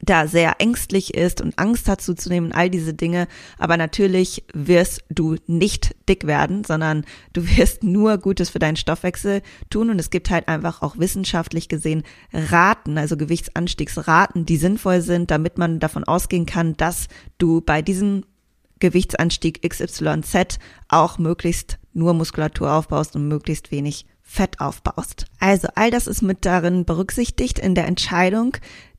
da 0.00 0.26
sehr 0.26 0.60
ängstlich 0.60 1.14
ist 1.14 1.40
und 1.40 1.58
Angst 1.58 1.88
hat 1.88 2.00
zuzunehmen, 2.00 2.52
all 2.52 2.70
diese 2.70 2.94
Dinge. 2.94 3.26
Aber 3.58 3.76
natürlich 3.76 4.44
wirst 4.52 5.02
du 5.10 5.36
nicht 5.46 5.96
dick 6.08 6.26
werden, 6.26 6.64
sondern 6.64 7.04
du 7.32 7.46
wirst 7.56 7.82
nur 7.82 8.18
Gutes 8.18 8.50
für 8.50 8.58
deinen 8.58 8.76
Stoffwechsel 8.76 9.42
tun. 9.70 9.90
Und 9.90 9.98
es 9.98 10.10
gibt 10.10 10.30
halt 10.30 10.48
einfach 10.48 10.82
auch 10.82 10.98
wissenschaftlich 10.98 11.68
gesehen 11.68 12.04
Raten, 12.32 12.98
also 12.98 13.16
Gewichtsanstiegsraten, 13.16 14.46
die 14.46 14.56
sinnvoll 14.56 15.00
sind, 15.00 15.30
damit 15.30 15.58
man 15.58 15.80
davon 15.80 16.04
ausgehen 16.04 16.46
kann, 16.46 16.76
dass 16.76 17.08
du 17.38 17.60
bei 17.60 17.82
diesem 17.82 18.24
Gewichtsanstieg 18.80 19.68
XYZ 19.68 20.58
auch 20.88 21.18
möglichst 21.18 21.78
nur 21.92 22.14
Muskulatur 22.14 22.72
aufbaust 22.72 23.16
und 23.16 23.26
möglichst 23.26 23.72
wenig 23.72 24.06
Fett 24.22 24.60
aufbaust. 24.60 25.24
Also 25.40 25.68
all 25.74 25.90
das 25.90 26.06
ist 26.06 26.20
mit 26.20 26.44
darin 26.44 26.84
berücksichtigt 26.84 27.58
in 27.58 27.74
der 27.74 27.86
Entscheidung, 27.86 28.58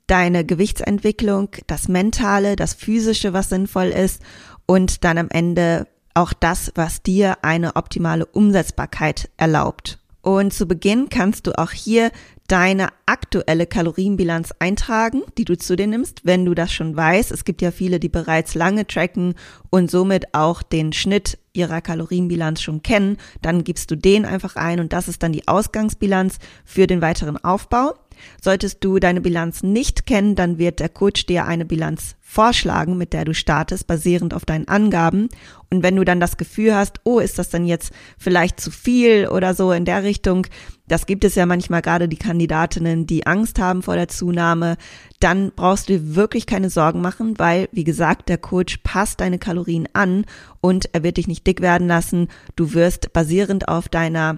deine 0.10 0.44
Gewichtsentwicklung, 0.46 1.50
das 1.68 1.88
Mentale, 1.88 2.56
das 2.56 2.74
Physische, 2.74 3.34
was 3.34 3.50
sinnvoll 3.50 3.88
ist 3.88 4.22
und 4.66 5.04
dann 5.04 5.18
am 5.18 5.30
Ende 5.30 5.88
auch 6.14 6.34
das, 6.34 6.72
was 6.76 7.02
dir 7.04 7.38
eine 7.44 7.76
optimale 7.76 8.26
Umsetzbarkeit 8.26 9.30
erlaubt. 9.38 10.00
Und 10.22 10.54
zu 10.54 10.68
Beginn 10.68 11.10
kannst 11.10 11.48
du 11.48 11.58
auch 11.58 11.72
hier 11.72 12.12
deine 12.48 12.90
aktuelle 13.06 13.68
Kalorienbilanz 13.68 14.54
eintragen, 14.60 15.22
die 15.38 15.46
du 15.46 15.58
zu 15.58 15.76
dir 15.76 15.88
nimmst, 15.88 16.26
wenn 16.26 16.46
du 16.46 16.56
das 16.56 16.74
schon 16.74 16.96
weißt. 16.96 17.32
Es 17.32 17.46
gibt 17.46 17.62
ja 17.62 17.72
viele, 17.72 18.00
die 18.00 18.10
bereits 18.10 18.56
lange 18.56 18.86
tracken 18.86 19.36
und 19.70 19.90
somit 19.90 20.34
auch 20.34 20.64
den 20.64 20.92
Schnitt 20.92 21.38
ihrer 21.54 21.82
Kalorienbilanz 21.82 22.62
schon 22.62 22.82
kennen. 22.82 23.18
Dann 23.42 23.64
gibst 23.64 23.92
du 23.92 23.96
den 23.96 24.26
einfach 24.26 24.56
ein 24.56 24.80
und 24.80 24.94
das 24.94 25.08
ist 25.08 25.24
dann 25.24 25.32
die 25.32 25.48
Ausgangsbilanz 25.48 26.40
für 26.66 26.88
den 26.88 27.02
weiteren 27.02 27.38
Aufbau. 27.44 27.94
Solltest 28.42 28.84
du 28.84 29.00
deine 29.00 29.22
Bilanz 29.22 29.64
nicht 29.64 30.06
kennen, 30.06 30.36
dann 30.36 30.58
wird 30.58 30.80
der 30.80 30.90
Coach 30.90 31.26
dir 31.26 31.46
eine 31.46 31.66
Bilanz 31.66 32.16
vorschlagen, 32.22 32.96
mit 32.96 33.14
der 33.14 33.26
du 33.26 33.34
startest, 33.34 33.88
basierend 33.88 34.36
auf 34.36 34.46
deinen 34.46 34.68
Angaben. 34.68 35.30
Und 35.72 35.82
wenn 35.82 35.96
du 35.96 36.06
dann 36.06 36.20
das 36.20 36.38
Gefühl 36.38 36.76
hast, 36.76 37.00
oh, 37.04 37.20
ist 37.20 37.40
das 37.40 37.50
denn 37.50 37.66
jetzt 37.66 37.92
vielleicht 38.20 38.60
zu 38.60 38.70
viel 38.70 39.28
oder 39.28 39.56
so 39.56 39.72
in 39.72 39.84
der 39.84 40.04
Richtung, 40.04 40.46
das 40.88 41.08
gibt 41.08 41.24
es 41.24 41.36
ja 41.36 41.48
manchmal 41.48 41.82
gerade 41.82 42.08
die 42.08 42.18
Kandidatinnen, 42.18 43.08
die 43.08 43.26
Angst 43.26 43.60
haben 43.60 43.82
vor 43.82 43.96
der 43.96 44.10
Zunahme, 44.10 44.78
dann 45.20 45.52
brauchst 45.56 45.90
du 45.90 45.94
dir 45.94 46.16
wirklich 46.16 46.46
keine 46.46 46.70
Sorgen 46.70 47.02
machen, 47.02 47.38
weil, 47.38 47.68
wie 47.72 47.84
gesagt, 47.84 48.30
der 48.30 48.38
Coach 48.38 48.78
passt 48.84 49.22
deine 49.22 49.40
Kalorien 49.40 49.88
an 49.94 50.26
und 50.62 50.90
er 50.94 51.04
wird 51.04 51.18
dich 51.18 51.28
nicht 51.28 51.48
dick 51.48 51.62
werden 51.62 51.88
lassen. 51.88 52.28
Du 52.56 52.74
wirst 52.74 53.12
basierend 53.12 53.68
auf 53.68 53.90
deiner 53.90 54.38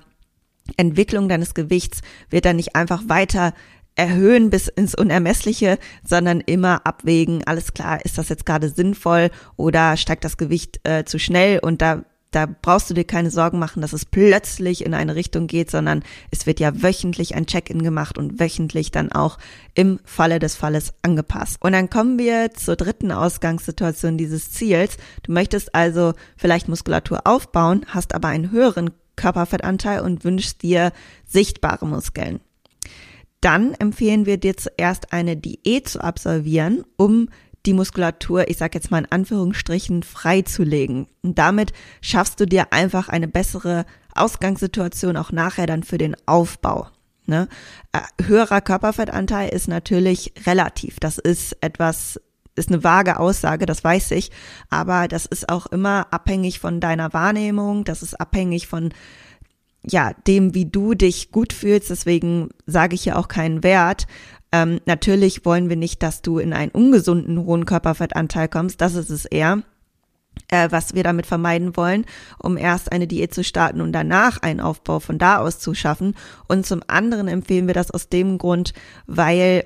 Entwicklung 0.78 1.30
deines 1.30 1.54
Gewichts 1.54 2.02
wird 2.30 2.46
dann 2.46 2.56
nicht 2.58 2.76
einfach 2.76 3.04
weiter 3.08 3.54
erhöhen 3.96 4.50
bis 4.50 4.68
ins 4.68 4.96
Unermessliche, 4.96 5.78
sondern 6.04 6.40
immer 6.40 6.86
abwägen, 6.86 7.44
alles 7.46 7.74
klar, 7.74 8.04
ist 8.06 8.18
das 8.18 8.30
jetzt 8.30 8.46
gerade 8.46 8.70
sinnvoll 8.70 9.30
oder 9.58 9.98
steigt 9.98 10.24
das 10.24 10.38
Gewicht 10.38 10.80
äh, 10.84 11.04
zu 11.06 11.20
schnell 11.20 11.60
und 11.60 11.82
da 11.82 12.04
Da 12.34 12.46
brauchst 12.48 12.90
du 12.90 12.94
dir 12.94 13.04
keine 13.04 13.30
Sorgen 13.30 13.60
machen, 13.60 13.82
dass 13.82 13.92
es 13.92 14.06
plötzlich 14.06 14.86
in 14.86 14.94
eine 14.94 15.16
Richtung 15.16 15.48
geht, 15.48 15.70
sondern 15.70 16.02
es 16.32 16.46
wird 16.46 16.62
ja 16.62 16.82
wöchentlich 16.82 17.36
ein 17.36 17.46
Check-in 17.46 17.84
gemacht 17.84 18.18
und 18.18 18.40
wöchentlich 18.40 18.90
dann 18.90 19.12
auch 19.12 19.38
im 19.76 20.00
Falle 20.06 20.40
des 20.40 20.56
Falles 20.56 20.94
angepasst. 21.02 21.58
Und 21.60 21.74
dann 21.74 21.90
kommen 21.90 22.18
wir 22.18 22.54
zur 22.54 22.78
dritten 22.78 23.12
Ausgangssituation 23.12 24.18
dieses 24.18 24.50
Ziels. 24.50 24.96
Du 25.24 25.34
möchtest 25.34 25.76
also 25.76 26.14
vielleicht 26.38 26.70
Muskulatur 26.70 27.28
aufbauen, 27.28 27.86
hast 27.88 28.16
aber 28.16 28.30
einen 28.30 28.52
höheren 28.52 28.92
Körperfettanteil 29.16 30.02
und 30.02 30.24
wünschst 30.24 30.62
dir 30.62 30.92
sichtbare 31.26 31.86
Muskeln. 31.86 32.40
Dann 33.42 33.74
empfehlen 33.74 34.26
wir 34.26 34.38
dir 34.38 34.56
zuerst 34.56 35.14
eine 35.14 35.36
Diät 35.36 35.90
zu 35.90 36.04
absolvieren, 36.04 36.84
um 36.98 37.30
die 37.66 37.74
Muskulatur, 37.74 38.48
ich 38.50 38.58
sage 38.58 38.78
jetzt 38.78 38.92
mal 38.92 39.00
in 39.00 39.12
Anführungsstrichen, 39.12 40.04
freizulegen. 40.04 41.08
Und 41.22 41.38
damit 41.38 41.74
schaffst 42.02 42.40
du 42.40 42.46
dir 42.46 42.74
einfach 42.74 43.10
eine 43.10 43.28
bessere 43.28 43.86
Ausgangssituation 44.16 45.18
auch 45.18 45.32
nachher 45.32 45.68
dann 45.68 45.84
für 45.84 45.98
den 45.98 46.16
Aufbau. 46.26 46.88
Ne? 47.26 47.48
Äh, 47.92 48.24
höherer 48.24 48.62
Körperfettanteil 48.62 49.50
ist 49.50 49.68
natürlich 49.68 50.34
relativ. 50.46 51.00
Das 51.00 51.18
ist 51.18 51.56
etwas, 51.62 52.20
ist 52.56 52.70
eine 52.70 52.84
vage 52.84 53.20
Aussage, 53.20 53.66
das 53.66 53.84
weiß 53.84 54.12
ich. 54.12 54.32
Aber 54.70 55.08
das 55.08 55.26
ist 55.26 55.50
auch 55.50 55.68
immer 55.68 56.08
abhängig 56.12 56.60
von 56.60 56.80
deiner 56.80 57.14
Wahrnehmung. 57.14 57.84
Das 57.84 58.04
ist 58.04 58.20
abhängig 58.20 58.68
von 58.68 58.94
ja, 59.84 60.14
dem, 60.28 60.54
wie 60.54 60.66
du 60.66 60.94
dich 60.94 61.32
gut 61.32 61.54
fühlst. 61.54 61.90
Deswegen 61.90 62.50
sage 62.66 62.96
ich 62.96 63.06
ja 63.06 63.16
auch 63.16 63.28
keinen 63.28 63.64
Wert. 63.64 64.08
Ähm, 64.52 64.82
natürlich 64.86 65.46
wollen 65.46 65.70
wir 65.70 65.78
nicht, 65.78 66.04
dass 66.04 66.22
du 66.22 66.38
in 66.38 66.54
einen 66.54 66.72
ungesunden 66.72 67.40
hohen 67.40 67.66
Körperfettanteil 67.66 68.48
kommst. 68.50 68.82
Das 68.82 68.96
ist 68.96 69.10
es 69.10 69.26
eher, 69.26 69.64
äh, 70.50 70.68
was 70.72 70.94
wir 70.94 71.04
damit 71.04 71.26
vermeiden 71.26 71.78
wollen, 71.78 72.06
um 72.38 72.58
erst 72.58 72.92
eine 72.92 73.08
Diät 73.08 73.34
zu 73.34 73.44
starten 73.44 73.82
und 73.82 73.94
danach 73.94 74.42
einen 74.42 74.60
Aufbau 74.60 75.00
von 75.00 75.18
da 75.18 75.38
aus 75.38 75.60
zu 75.60 75.74
schaffen. 75.74 76.16
Und 76.48 76.66
zum 76.66 76.82
anderen 76.88 77.28
empfehlen 77.30 77.68
wir 77.68 77.74
das 77.74 77.92
aus 77.92 78.10
dem 78.10 78.38
Grund, 78.38 78.74
weil 79.08 79.66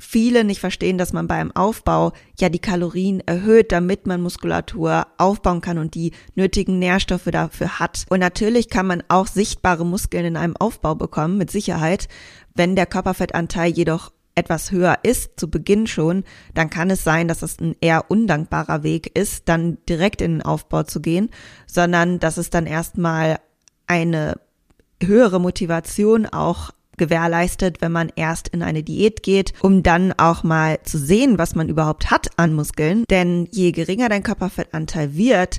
viele 0.00 0.44
nicht 0.44 0.60
verstehen, 0.60 0.98
dass 0.98 1.12
man 1.12 1.26
beim 1.26 1.54
Aufbau 1.54 2.12
ja 2.38 2.48
die 2.48 2.58
Kalorien 2.58 3.20
erhöht, 3.20 3.72
damit 3.72 4.06
man 4.06 4.22
Muskulatur 4.22 5.06
aufbauen 5.18 5.60
kann 5.60 5.78
und 5.78 5.94
die 5.94 6.12
nötigen 6.34 6.78
Nährstoffe 6.78 7.28
dafür 7.30 7.78
hat. 7.78 8.06
Und 8.08 8.20
natürlich 8.20 8.68
kann 8.68 8.86
man 8.86 9.02
auch 9.08 9.26
sichtbare 9.26 9.86
Muskeln 9.86 10.24
in 10.24 10.36
einem 10.36 10.56
Aufbau 10.56 10.94
bekommen, 10.94 11.38
mit 11.38 11.50
Sicherheit. 11.50 12.08
Wenn 12.54 12.76
der 12.76 12.86
Körperfettanteil 12.86 13.70
jedoch 13.70 14.12
etwas 14.34 14.70
höher 14.70 14.98
ist, 15.02 15.38
zu 15.38 15.50
Beginn 15.50 15.86
schon, 15.86 16.24
dann 16.54 16.70
kann 16.70 16.90
es 16.90 17.04
sein, 17.04 17.28
dass 17.28 17.42
es 17.42 17.60
ein 17.60 17.76
eher 17.80 18.10
undankbarer 18.10 18.82
Weg 18.82 19.18
ist, 19.18 19.48
dann 19.48 19.78
direkt 19.88 20.22
in 20.22 20.32
den 20.32 20.42
Aufbau 20.42 20.82
zu 20.84 21.00
gehen, 21.00 21.30
sondern 21.66 22.18
dass 22.18 22.38
es 22.38 22.48
dann 22.50 22.66
erstmal 22.66 23.38
eine 23.86 24.40
höhere 25.02 25.40
Motivation 25.40 26.26
auch 26.26 26.70
gewährleistet, 27.00 27.80
wenn 27.80 27.90
man 27.90 28.12
erst 28.14 28.46
in 28.46 28.62
eine 28.62 28.84
Diät 28.84 29.24
geht, 29.24 29.54
um 29.60 29.82
dann 29.82 30.12
auch 30.12 30.44
mal 30.44 30.78
zu 30.84 30.98
sehen, 30.98 31.38
was 31.38 31.56
man 31.56 31.68
überhaupt 31.68 32.12
hat 32.12 32.28
an 32.36 32.54
Muskeln. 32.54 33.04
Denn 33.10 33.48
je 33.50 33.72
geringer 33.72 34.08
dein 34.08 34.22
Körperfettanteil 34.22 35.16
wird, 35.16 35.58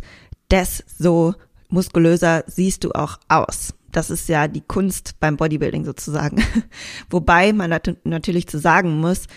desto 0.50 1.34
muskulöser 1.68 2.46
siehst 2.48 2.86
du 2.86 2.92
auch 2.92 3.20
aus. 3.28 3.74
Das 3.92 4.10
ist 4.10 4.30
ja 4.30 4.48
die 4.48 4.62
Kunst 4.62 5.16
beim 5.20 5.36
Bodybuilding 5.36 5.84
sozusagen. 5.84 6.42
Wobei 7.10 7.52
man 7.52 7.74
natürlich 8.06 8.48
zu 8.48 8.58
sagen 8.58 9.00
muss, 9.00 9.28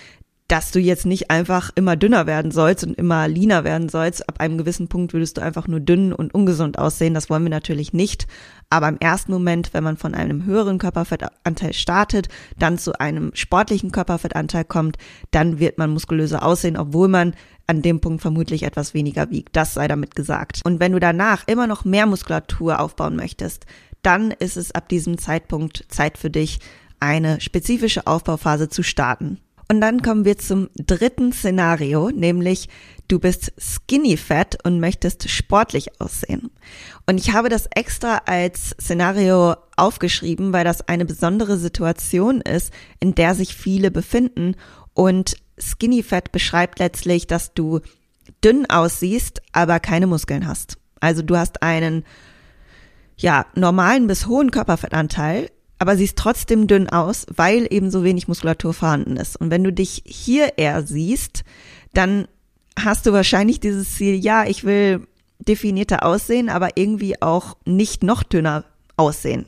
dass 0.48 0.70
du 0.70 0.78
jetzt 0.78 1.06
nicht 1.06 1.30
einfach 1.30 1.70
immer 1.74 1.96
dünner 1.96 2.26
werden 2.26 2.50
sollst 2.50 2.84
und 2.84 2.98
immer 2.98 3.28
leaner 3.28 3.64
werden 3.64 3.88
sollst. 3.88 4.28
Ab 4.28 4.40
einem 4.40 4.58
gewissen 4.58 4.88
Punkt 4.88 5.14
würdest 5.14 5.38
du 5.38 5.40
einfach 5.40 5.66
nur 5.66 5.80
dünn 5.80 6.12
und 6.12 6.34
ungesund 6.34 6.78
aussehen. 6.78 7.14
Das 7.14 7.30
wollen 7.30 7.44
wir 7.44 7.50
natürlich 7.50 7.92
nicht. 7.94 8.26
Aber 8.70 8.88
im 8.88 8.98
ersten 8.98 9.32
Moment, 9.32 9.72
wenn 9.72 9.84
man 9.84 9.96
von 9.96 10.14
einem 10.14 10.44
höheren 10.44 10.78
Körperfettanteil 10.78 11.72
startet, 11.72 12.28
dann 12.58 12.78
zu 12.78 12.98
einem 12.98 13.30
sportlichen 13.34 13.92
Körperfettanteil 13.92 14.64
kommt, 14.64 14.96
dann 15.30 15.58
wird 15.58 15.78
man 15.78 15.90
muskulöser 15.90 16.44
aussehen, 16.44 16.76
obwohl 16.76 17.08
man 17.08 17.34
an 17.66 17.82
dem 17.82 18.00
Punkt 18.00 18.22
vermutlich 18.22 18.62
etwas 18.62 18.94
weniger 18.94 19.30
wiegt. 19.30 19.56
Das 19.56 19.74
sei 19.74 19.88
damit 19.88 20.14
gesagt. 20.14 20.60
Und 20.64 20.80
wenn 20.80 20.92
du 20.92 21.00
danach 21.00 21.44
immer 21.46 21.66
noch 21.66 21.84
mehr 21.84 22.06
Muskulatur 22.06 22.80
aufbauen 22.80 23.16
möchtest, 23.16 23.66
dann 24.02 24.32
ist 24.32 24.56
es 24.56 24.72
ab 24.72 24.88
diesem 24.88 25.18
Zeitpunkt 25.18 25.84
Zeit 25.88 26.18
für 26.18 26.30
dich, 26.30 26.58
eine 27.00 27.40
spezifische 27.40 28.06
Aufbauphase 28.06 28.68
zu 28.68 28.82
starten. 28.82 29.40
Und 29.68 29.80
dann 29.80 30.02
kommen 30.02 30.24
wir 30.24 30.36
zum 30.38 30.68
dritten 30.74 31.32
Szenario, 31.32 32.10
nämlich 32.10 32.68
du 33.08 33.18
bist 33.18 33.52
skinny 33.58 34.16
fat 34.16 34.58
und 34.64 34.80
möchtest 34.80 35.28
sportlich 35.30 36.00
aussehen. 36.00 36.50
Und 37.06 37.18
ich 37.18 37.32
habe 37.32 37.48
das 37.48 37.66
extra 37.74 38.22
als 38.26 38.70
Szenario 38.80 39.56
aufgeschrieben, 39.76 40.52
weil 40.52 40.64
das 40.64 40.88
eine 40.88 41.04
besondere 41.04 41.56
Situation 41.56 42.40
ist, 42.40 42.72
in 43.00 43.14
der 43.14 43.34
sich 43.34 43.54
viele 43.54 43.90
befinden. 43.90 44.56
Und 44.92 45.36
skinny 45.58 46.02
fat 46.02 46.32
beschreibt 46.32 46.78
letztlich, 46.78 47.26
dass 47.26 47.54
du 47.54 47.80
dünn 48.42 48.68
aussiehst, 48.68 49.42
aber 49.52 49.80
keine 49.80 50.06
Muskeln 50.06 50.46
hast. 50.46 50.78
Also 51.00 51.22
du 51.22 51.36
hast 51.36 51.62
einen 51.62 52.04
ja, 53.16 53.46
normalen 53.54 54.06
bis 54.06 54.26
hohen 54.26 54.50
Körperfettanteil, 54.50 55.50
aber 55.78 55.96
siehst 55.96 56.16
trotzdem 56.16 56.66
dünn 56.66 56.88
aus, 56.88 57.26
weil 57.34 57.66
eben 57.70 57.90
so 57.90 58.04
wenig 58.04 58.28
Muskulatur 58.28 58.74
vorhanden 58.74 59.16
ist. 59.16 59.36
Und 59.36 59.50
wenn 59.50 59.64
du 59.64 59.72
dich 59.72 60.02
hier 60.06 60.56
eher 60.56 60.82
siehst, 60.82 61.44
dann 61.92 62.28
hast 62.78 63.06
du 63.06 63.12
wahrscheinlich 63.12 63.60
dieses 63.60 63.94
Ziel, 63.94 64.14
ja, 64.14 64.46
ich 64.46 64.64
will 64.64 65.06
definierter 65.38 66.04
aussehen, 66.04 66.48
aber 66.48 66.76
irgendwie 66.76 67.20
auch 67.20 67.56
nicht 67.64 68.02
noch 68.02 68.22
dünner 68.22 68.64
aussehen. 68.96 69.46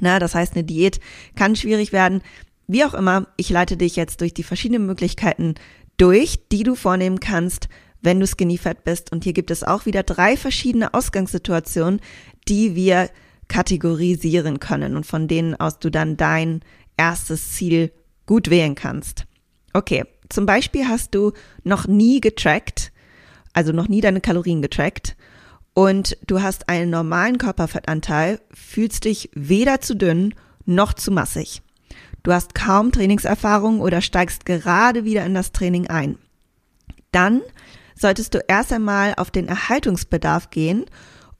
Na, 0.00 0.18
das 0.18 0.34
heißt, 0.34 0.54
eine 0.54 0.64
Diät 0.64 1.00
kann 1.34 1.56
schwierig 1.56 1.92
werden. 1.92 2.22
Wie 2.66 2.84
auch 2.84 2.94
immer, 2.94 3.26
ich 3.36 3.50
leite 3.50 3.76
dich 3.76 3.96
jetzt 3.96 4.20
durch 4.20 4.34
die 4.34 4.42
verschiedenen 4.42 4.86
Möglichkeiten 4.86 5.54
durch, 5.96 6.40
die 6.52 6.62
du 6.62 6.74
vornehmen 6.74 7.20
kannst, 7.20 7.68
wenn 8.00 8.20
du 8.20 8.26
skinny 8.26 8.58
fat 8.58 8.84
bist. 8.84 9.10
Und 9.12 9.24
hier 9.24 9.32
gibt 9.32 9.50
es 9.50 9.64
auch 9.64 9.86
wieder 9.86 10.02
drei 10.02 10.36
verschiedene 10.36 10.94
Ausgangssituationen, 10.94 12.00
die 12.46 12.74
wir 12.74 13.10
kategorisieren 13.48 14.60
können 14.60 14.96
und 14.96 15.06
von 15.06 15.28
denen 15.28 15.54
aus 15.54 15.78
du 15.78 15.90
dann 15.90 16.16
dein 16.16 16.60
erstes 16.96 17.52
Ziel 17.52 17.92
gut 18.26 18.50
wählen 18.50 18.74
kannst. 18.74 19.24
Okay, 19.72 20.04
zum 20.28 20.46
Beispiel 20.46 20.86
hast 20.86 21.14
du 21.14 21.32
noch 21.64 21.86
nie 21.86 22.20
getrackt, 22.20 22.92
also 23.52 23.72
noch 23.72 23.88
nie 23.88 24.00
deine 24.00 24.20
Kalorien 24.20 24.62
getrackt 24.62 25.16
und 25.74 26.16
du 26.26 26.42
hast 26.42 26.68
einen 26.68 26.90
normalen 26.90 27.38
Körperfettanteil, 27.38 28.40
fühlst 28.52 29.04
dich 29.04 29.30
weder 29.34 29.80
zu 29.80 29.96
dünn 29.96 30.34
noch 30.66 30.92
zu 30.92 31.10
massig. 31.10 31.62
Du 32.22 32.32
hast 32.32 32.54
kaum 32.54 32.92
Trainingserfahrung 32.92 33.80
oder 33.80 34.00
steigst 34.00 34.44
gerade 34.44 35.04
wieder 35.04 35.24
in 35.24 35.34
das 35.34 35.52
Training 35.52 35.86
ein. 35.86 36.18
Dann 37.12 37.40
solltest 37.94 38.34
du 38.34 38.44
erst 38.46 38.72
einmal 38.72 39.14
auf 39.16 39.30
den 39.30 39.48
Erhaltungsbedarf 39.48 40.50
gehen 40.50 40.84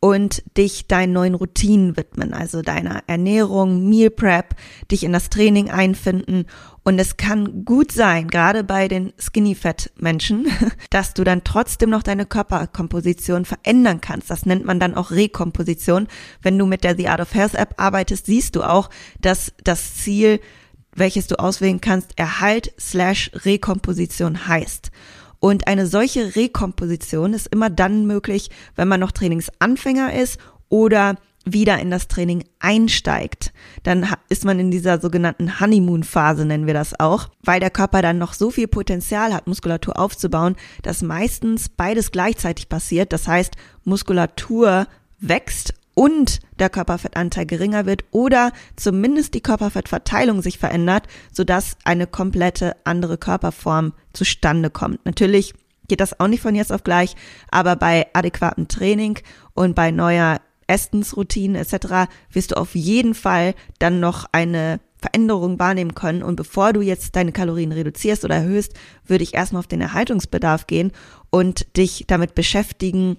und 0.01 0.45
dich 0.57 0.87
deinen 0.87 1.13
neuen 1.13 1.35
Routinen 1.35 1.97
widmen, 1.97 2.33
also 2.33 2.63
deiner 2.63 3.03
Ernährung, 3.09 3.89
Meal 3.89 4.11
Prep, 4.11 4.55
dich 4.91 5.03
in 5.03 5.13
das 5.13 5.29
Training 5.29 5.71
einfinden. 5.71 6.47
Und 6.85 6.99
es 7.01 7.17
kann 7.17 7.65
gut 7.65 7.91
sein, 7.91 8.29
gerade 8.29 8.63
bei 8.63 8.87
den 8.87 9.13
Skinny 9.19 9.57
Fat 9.57 9.91
Menschen, 9.99 10.47
dass 10.91 11.15
du 11.15 11.25
dann 11.25 11.43
trotzdem 11.43 11.91
noch 11.91 12.05
deine 12.05 12.27
Körperkomposition 12.27 13.45
verändern 13.45 14.01
kannst. 14.01 14.31
Das 14.31 14.47
nennt 14.47 14.65
man 14.65 14.79
dann 14.79 14.95
auch 14.95 15.11
Rekomposition. 15.11 16.07
Wenn 16.43 16.59
du 16.59 16.67
mit 16.67 16.85
der 16.85 16.97
The 16.97 17.09
Art 17.09 17.21
of 17.21 17.35
Health 17.35 17.55
App 17.55 17.75
arbeitest, 17.77 18.27
siehst 18.27 18.55
du 18.55 18.63
auch, 18.63 18.91
dass 19.21 19.53
das 19.65 19.97
Ziel, 19.97 20.41
welches 20.95 21.27
du 21.27 21.39
auswählen 21.41 21.81
kannst, 21.81 22.17
Erhalt 22.17 22.73
slash 22.79 23.33
Rekomposition 23.35 24.47
heißt. 24.47 24.93
Und 25.41 25.67
eine 25.69 25.87
solche 25.87 26.37
Rekomposition 26.37 27.33
ist 27.33 27.47
immer 27.49 27.71
dann 27.71 28.07
möglich, 28.07 28.51
wenn 28.77 28.89
man 28.89 29.01
noch 29.01 29.13
Trainingsanfänger 29.13 30.13
ist 30.15 30.39
oder 30.69 31.17
wieder 31.45 31.79
in 31.79 31.91
das 31.91 32.09
Training 32.09 32.45
einsteigt, 32.59 33.53
dann 33.83 34.07
ist 34.29 34.45
man 34.45 34.59
in 34.59 34.71
dieser 34.71 35.01
sogenannten 35.01 35.61
Honeymoon-Phase, 35.61 36.45
nennen 36.45 36.67
wir 36.67 36.75
das 36.75 36.99
auch, 36.99 37.29
weil 37.43 37.61
der 37.61 37.71
Körper 37.71 38.03
dann 38.03 38.19
noch 38.19 38.35
so 38.35 38.51
viel 38.51 38.69
Potenzial 38.69 39.33
hat, 39.33 39.47
Muskulatur 39.47 39.99
aufzubauen, 39.99 40.57
dass 40.83 41.03
meistens 41.03 41.69
beides 41.69 42.11
gleichzeitig 42.11 42.69
passiert. 42.69 43.13
Das 43.13 43.29
heißt, 43.29 43.55
Muskulatur 43.85 44.87
wächst 45.21 45.75
und 45.99 46.39
der 46.61 46.71
Körperfettanteil 46.71 47.45
geringer 47.45 47.85
wird 47.85 48.05
oder 48.13 48.53
zumindest 48.77 49.35
die 49.35 49.41
Körperfettverteilung 49.41 50.43
sich 50.43 50.57
verändert, 50.57 51.09
sodass 51.33 51.77
eine 51.83 52.07
komplette 52.07 52.77
andere 52.85 53.19
Körperform 53.19 53.95
zustande 54.13 54.71
kommt. 54.71 55.05
Natürlich 55.05 55.55
geht 55.89 55.99
das 55.99 56.21
auch 56.21 56.29
nicht 56.29 56.41
von 56.41 56.55
jetzt 56.55 56.71
auf 56.71 56.85
gleich, 56.85 57.17
aber 57.51 57.75
bei 57.75 58.07
adäquatem 58.13 58.69
Training 58.69 59.19
und 59.55 59.75
bei 59.75 59.91
neuer 59.91 60.41
Essensroutine 60.69 61.59
etc. 61.59 62.09
wirst 62.31 62.53
du 62.53 62.59
auf 62.59 62.77
jeden 62.77 63.15
Fall 63.15 63.57
dann 63.81 63.99
noch 63.99 64.27
eine 64.31 64.79
Veränderung 64.99 65.59
wahrnehmen 65.59 65.97
können. 65.97 66.23
Und 66.23 66.37
bevor 66.37 66.73
du 66.73 66.81
jetzt 66.81 67.17
deine 67.17 67.33
Kalorien 67.33 67.73
reduzierst 67.73 68.25
oder 68.25 68.37
erhöhst, 68.37 68.73
würde 69.05 69.25
ich 69.25 69.35
erstmal 69.35 69.61
auf 69.61 69.67
den 69.67 69.81
Erhaltungsbedarf 69.81 70.69
gehen 70.69 70.93
und 71.31 71.77
dich 71.77 72.05
damit 72.07 72.37
beschäftigen, 72.37 73.17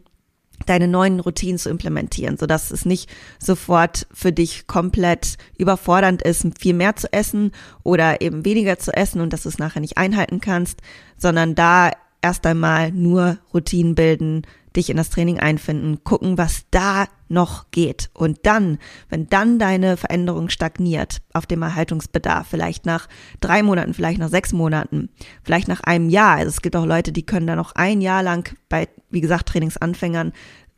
deine 0.66 0.88
neuen 0.88 1.20
Routinen 1.20 1.58
zu 1.58 1.70
implementieren, 1.70 2.38
sodass 2.38 2.72
es 2.72 2.86
nicht 2.86 3.10
sofort 3.40 4.08
für 4.14 4.32
dich 4.32 4.68
komplett 4.68 5.38
überfordernd 5.58 6.22
ist, 6.22 6.46
viel 6.60 6.74
mehr 6.74 6.96
zu 6.96 7.12
essen 7.12 7.52
oder 7.84 8.22
eben 8.22 8.46
weniger 8.46 8.80
zu 8.80 8.96
essen 8.96 9.22
und 9.22 9.34
dass 9.34 9.44
du 9.44 9.50
es 9.50 9.60
nachher 9.60 9.80
nicht 9.80 9.98
einhalten 9.98 10.40
kannst, 10.40 10.82
sondern 11.18 11.56
da 11.56 11.92
erst 12.22 12.46
einmal 12.46 12.92
nur 12.92 13.38
Routinen 13.54 13.96
bilden, 13.96 14.44
dich 14.76 14.90
in 14.90 14.98
das 14.98 15.10
Training 15.10 15.40
einfinden, 15.40 16.04
gucken, 16.04 16.38
was 16.38 16.66
da 16.72 17.06
noch 17.28 17.72
geht. 17.72 18.10
Und 18.14 18.40
dann, 18.44 18.78
wenn 19.10 19.28
dann 19.28 19.60
deine 19.60 19.98
Veränderung 19.98 20.50
stagniert 20.50 21.22
auf 21.34 21.46
dem 21.46 21.62
Erhaltungsbedarf, 21.62 22.48
vielleicht 22.48 22.86
nach 22.86 23.08
drei 23.40 23.64
Monaten, 23.64 23.94
vielleicht 23.94 24.20
nach 24.20 24.30
sechs 24.30 24.54
Monaten, 24.54 25.10
vielleicht 25.44 25.68
nach 25.68 25.82
einem 25.82 26.10
Jahr. 26.10 26.38
Also 26.38 26.50
es 26.50 26.62
gibt 26.62 26.76
auch 26.76 26.86
Leute, 26.86 27.12
die 27.12 27.26
können 27.26 27.48
da 27.48 27.56
noch 27.56 27.74
ein 27.76 28.02
Jahr 28.02 28.24
lang 28.24 28.56
bei, 28.68 28.88
wie 29.10 29.22
gesagt, 29.22 29.50
Trainingsanfängern 29.50 30.34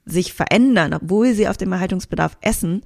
sich 0.05 0.33
verändern, 0.33 0.93
obwohl 0.93 1.33
sie 1.33 1.47
auf 1.47 1.57
dem 1.57 1.71
Erhaltungsbedarf 1.71 2.37
essen. 2.41 2.81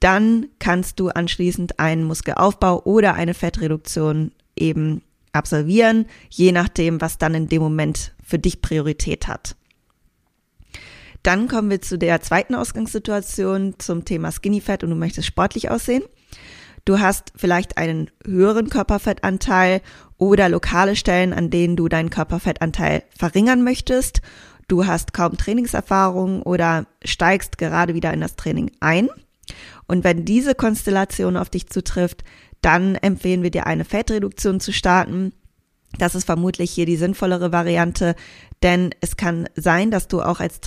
Dann 0.00 0.46
kannst 0.58 1.00
du 1.00 1.08
anschließend 1.08 1.78
einen 1.78 2.04
Muskelaufbau 2.04 2.82
oder 2.84 3.14
eine 3.14 3.34
Fettreduktion 3.34 4.32
eben 4.56 5.02
absolvieren, 5.32 6.06
je 6.30 6.52
nachdem, 6.52 7.00
was 7.00 7.18
dann 7.18 7.34
in 7.34 7.48
dem 7.48 7.62
Moment 7.62 8.14
für 8.22 8.38
dich 8.38 8.62
Priorität 8.62 9.28
hat. 9.28 9.56
Dann 11.22 11.48
kommen 11.48 11.70
wir 11.70 11.82
zu 11.82 11.98
der 11.98 12.20
zweiten 12.20 12.54
Ausgangssituation 12.54 13.74
zum 13.78 14.04
Thema 14.04 14.30
Skinny 14.30 14.60
Fat 14.60 14.84
und 14.84 14.90
du 14.90 14.96
möchtest 14.96 15.26
sportlich 15.26 15.70
aussehen. 15.70 16.04
Du 16.84 17.00
hast 17.00 17.32
vielleicht 17.36 17.76
einen 17.76 18.10
höheren 18.24 18.70
Körperfettanteil 18.70 19.82
oder 20.16 20.48
lokale 20.48 20.96
Stellen, 20.96 21.34
an 21.34 21.50
denen 21.50 21.76
du 21.76 21.88
deinen 21.88 22.08
Körperfettanteil 22.08 23.02
verringern 23.14 23.62
möchtest. 23.62 24.22
Du 24.68 24.86
hast 24.86 25.14
kaum 25.14 25.36
Trainingserfahrung 25.36 26.42
oder 26.42 26.86
steigst 27.04 27.58
gerade 27.58 27.94
wieder 27.94 28.12
in 28.12 28.20
das 28.20 28.36
Training 28.36 28.70
ein. 28.80 29.08
Und 29.86 30.04
wenn 30.04 30.26
diese 30.26 30.54
Konstellation 30.54 31.38
auf 31.38 31.48
dich 31.48 31.68
zutrifft, 31.68 32.22
dann 32.60 32.94
empfehlen 32.96 33.42
wir 33.42 33.50
dir 33.50 33.66
eine 33.66 33.84
Fettreduktion 33.84 34.60
zu 34.60 34.72
starten. 34.72 35.32
Das 35.98 36.14
ist 36.14 36.26
vermutlich 36.26 36.70
hier 36.70 36.84
die 36.84 36.96
sinnvollere 36.96 37.50
Variante, 37.50 38.14
denn 38.62 38.90
es 39.00 39.16
kann 39.16 39.48
sein, 39.56 39.90
dass 39.90 40.06
du 40.06 40.20
auch 40.20 40.40
als 40.40 40.60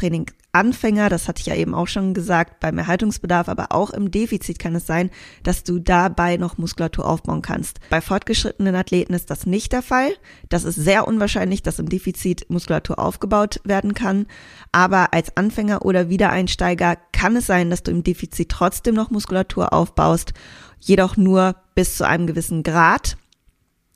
Traininganfänger, 0.53 1.09
das 1.09 1.27
hatte 1.27 1.39
ich 1.39 1.47
ja 1.47 1.55
eben 1.55 1.73
auch 1.73 1.87
schon 1.87 2.13
gesagt, 2.13 2.59
beim 2.59 2.77
Erhaltungsbedarf, 2.77 3.47
aber 3.47 3.71
auch 3.71 3.91
im 3.91 4.11
Defizit 4.11 4.59
kann 4.59 4.75
es 4.75 4.85
sein, 4.85 5.09
dass 5.43 5.63
du 5.63 5.79
dabei 5.79 6.37
noch 6.37 6.57
Muskulatur 6.57 7.07
aufbauen 7.07 7.41
kannst. 7.41 7.79
Bei 7.89 8.01
fortgeschrittenen 8.01 8.75
Athleten 8.75 9.13
ist 9.13 9.29
das 9.29 9.45
nicht 9.45 9.71
der 9.71 9.81
Fall. 9.81 10.11
Das 10.49 10.63
ist 10.63 10.75
sehr 10.75 11.07
unwahrscheinlich, 11.07 11.63
dass 11.63 11.79
im 11.79 11.89
Defizit 11.89 12.49
Muskulatur 12.49 12.99
aufgebaut 12.99 13.61
werden 13.63 13.93
kann. 13.93 14.27
Aber 14.71 15.13
als 15.13 15.35
Anfänger 15.37 15.85
oder 15.85 16.09
Wiedereinsteiger 16.09 16.97
kann 17.11 17.35
es 17.35 17.47
sein, 17.47 17.69
dass 17.69 17.83
du 17.83 17.91
im 17.91 18.03
Defizit 18.03 18.49
trotzdem 18.49 18.95
noch 18.95 19.09
Muskulatur 19.09 19.73
aufbaust, 19.73 20.33
jedoch 20.79 21.15
nur 21.15 21.55
bis 21.75 21.97
zu 21.97 22.07
einem 22.07 22.27
gewissen 22.27 22.63
Grad. 22.63 23.17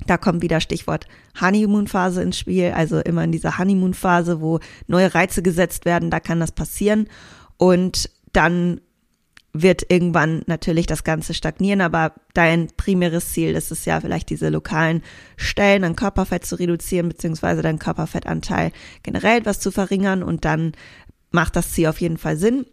Da 0.06 0.18
kommt 0.18 0.42
wieder 0.42 0.60
Stichwort 0.60 1.08
Honeymoon-Phase 1.40 2.22
ins 2.22 2.38
Spiel, 2.38 2.72
also 2.72 3.00
immer 3.00 3.24
in 3.24 3.32
dieser 3.32 3.58
Honeymoon-Phase, 3.58 4.42
wo 4.42 4.60
neue 4.88 5.14
Reize 5.16 5.42
gesetzt 5.42 5.86
werden, 5.86 6.12
da 6.12 6.20
kann 6.20 6.40
das 6.40 6.52
passieren. 6.52 7.08
Und 7.58 8.10
dann 8.34 8.82
wird 9.54 9.90
irgendwann 9.90 10.44
natürlich 10.48 10.86
das 10.86 11.06
Ganze 11.06 11.34
stagnieren, 11.34 11.80
aber 11.80 12.14
dein 12.34 12.68
primäres 12.76 13.32
Ziel 13.32 13.56
ist 13.56 13.72
es 13.72 13.86
ja 13.86 14.02
vielleicht 14.02 14.30
diese 14.30 14.50
lokalen 14.50 15.02
Stellen 15.38 15.86
an 15.86 15.96
Körperfett 15.96 16.46
zu 16.46 16.60
reduzieren, 16.60 17.08
beziehungsweise 17.08 17.62
deinen 17.62 17.80
Körperfettanteil 17.80 18.72
generell 19.04 19.40
etwas 19.40 19.62
zu 19.62 19.72
verringern 19.72 20.24
und 20.24 20.44
dann 20.44 20.74
macht 21.32 21.56
das 21.56 21.72
Ziel 21.72 21.88
auf 21.88 22.02
jeden 22.02 22.18
Fall 22.18 22.36
Sinn. 22.36 22.66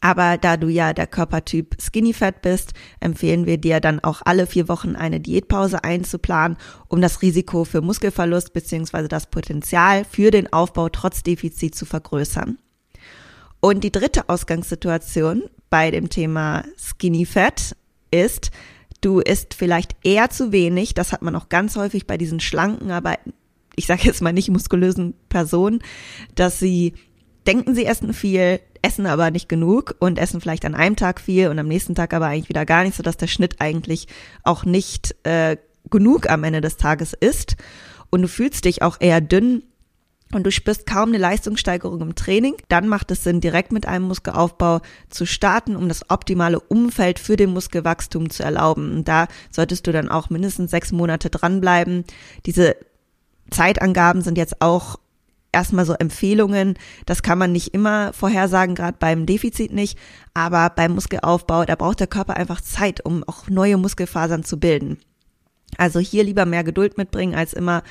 Aber 0.00 0.38
da 0.38 0.56
du 0.56 0.68
ja 0.68 0.92
der 0.92 1.06
Körpertyp 1.06 1.76
Skinny 1.80 2.12
Fat 2.12 2.42
bist, 2.42 2.72
empfehlen 3.00 3.46
wir 3.46 3.58
dir 3.58 3.80
dann 3.80 4.00
auch 4.00 4.22
alle 4.24 4.46
vier 4.46 4.68
Wochen 4.68 4.96
eine 4.96 5.20
Diätpause 5.20 5.84
einzuplanen, 5.84 6.56
um 6.88 7.00
das 7.00 7.22
Risiko 7.22 7.64
für 7.64 7.80
Muskelverlust 7.80 8.52
bzw. 8.52 9.08
das 9.08 9.26
Potenzial 9.26 10.04
für 10.04 10.30
den 10.30 10.52
Aufbau 10.52 10.88
trotz 10.88 11.22
Defizit 11.22 11.74
zu 11.74 11.86
vergrößern. 11.86 12.58
Und 13.60 13.82
die 13.82 13.92
dritte 13.92 14.28
Ausgangssituation 14.28 15.44
bei 15.70 15.90
dem 15.90 16.08
Thema 16.08 16.64
Skinny 16.76 17.26
Fat 17.26 17.76
ist, 18.10 18.50
du 19.00 19.20
isst 19.20 19.54
vielleicht 19.54 19.96
eher 20.04 20.30
zu 20.30 20.52
wenig, 20.52 20.94
das 20.94 21.12
hat 21.12 21.22
man 21.22 21.34
auch 21.36 21.48
ganz 21.48 21.76
häufig 21.76 22.06
bei 22.06 22.16
diesen 22.16 22.40
schlanken, 22.40 22.90
aber 22.90 23.16
ich 23.76 23.86
sage 23.86 24.02
jetzt 24.04 24.22
mal 24.22 24.32
nicht 24.32 24.50
muskulösen 24.50 25.14
Personen, 25.28 25.80
dass 26.34 26.58
sie 26.58 26.94
denken, 27.48 27.74
sie 27.74 27.86
essen 27.86 28.12
viel, 28.12 28.60
essen 28.82 29.06
aber 29.06 29.30
nicht 29.30 29.48
genug 29.48 29.96
und 29.98 30.18
essen 30.18 30.40
vielleicht 30.40 30.64
an 30.64 30.74
einem 30.74 30.96
Tag 30.96 31.20
viel 31.20 31.48
und 31.48 31.58
am 31.58 31.66
nächsten 31.66 31.94
Tag 31.94 32.12
aber 32.12 32.26
eigentlich 32.26 32.50
wieder 32.50 32.66
gar 32.66 32.84
nicht, 32.84 32.96
sodass 32.96 33.16
der 33.16 33.26
Schnitt 33.26 33.56
eigentlich 33.60 34.06
auch 34.44 34.64
nicht 34.64 35.16
äh, 35.24 35.56
genug 35.90 36.28
am 36.28 36.44
Ende 36.44 36.60
des 36.60 36.76
Tages 36.76 37.14
ist. 37.14 37.56
Und 38.10 38.22
du 38.22 38.28
fühlst 38.28 38.64
dich 38.64 38.82
auch 38.82 38.98
eher 39.00 39.20
dünn 39.20 39.62
und 40.32 40.44
du 40.44 40.50
spürst 40.50 40.86
kaum 40.86 41.08
eine 41.08 41.18
Leistungssteigerung 41.18 42.02
im 42.02 42.14
Training, 42.14 42.56
dann 42.68 42.86
macht 42.86 43.10
es 43.10 43.24
Sinn, 43.24 43.40
direkt 43.40 43.72
mit 43.72 43.86
einem 43.88 44.06
Muskelaufbau 44.08 44.80
zu 45.08 45.24
starten, 45.24 45.74
um 45.74 45.88
das 45.88 46.10
optimale 46.10 46.60
Umfeld 46.60 47.18
für 47.18 47.36
den 47.36 47.54
Muskelwachstum 47.54 48.28
zu 48.28 48.42
erlauben. 48.42 48.92
Und 48.92 49.08
da 49.08 49.26
solltest 49.50 49.86
du 49.86 49.92
dann 49.92 50.10
auch 50.10 50.28
mindestens 50.28 50.70
sechs 50.70 50.92
Monate 50.92 51.30
dranbleiben. 51.30 52.04
Diese 52.44 52.76
Zeitangaben 53.50 54.20
sind 54.20 54.36
jetzt 54.36 54.60
auch 54.60 54.98
erstmal 55.52 55.84
so 55.84 55.94
Empfehlungen. 55.94 56.74
Das 57.06 57.22
kann 57.22 57.38
man 57.38 57.52
nicht 57.52 57.74
immer 57.74 58.12
vorhersagen, 58.12 58.74
gerade 58.74 58.96
beim 58.98 59.26
Defizit 59.26 59.72
nicht. 59.72 59.98
Aber 60.34 60.70
beim 60.70 60.94
Muskelaufbau, 60.94 61.64
da 61.64 61.74
braucht 61.74 62.00
der 62.00 62.06
Körper 62.06 62.36
einfach 62.36 62.60
Zeit, 62.60 63.04
um 63.04 63.24
auch 63.24 63.48
neue 63.48 63.76
Muskelfasern 63.76 64.44
zu 64.44 64.58
bilden. 64.58 64.98
Also 65.76 66.00
hier 66.00 66.24
lieber 66.24 66.46
mehr 66.46 66.64
Geduld 66.64 66.98
mitbringen, 66.98 67.34
als 67.34 67.52
immer 67.52 67.82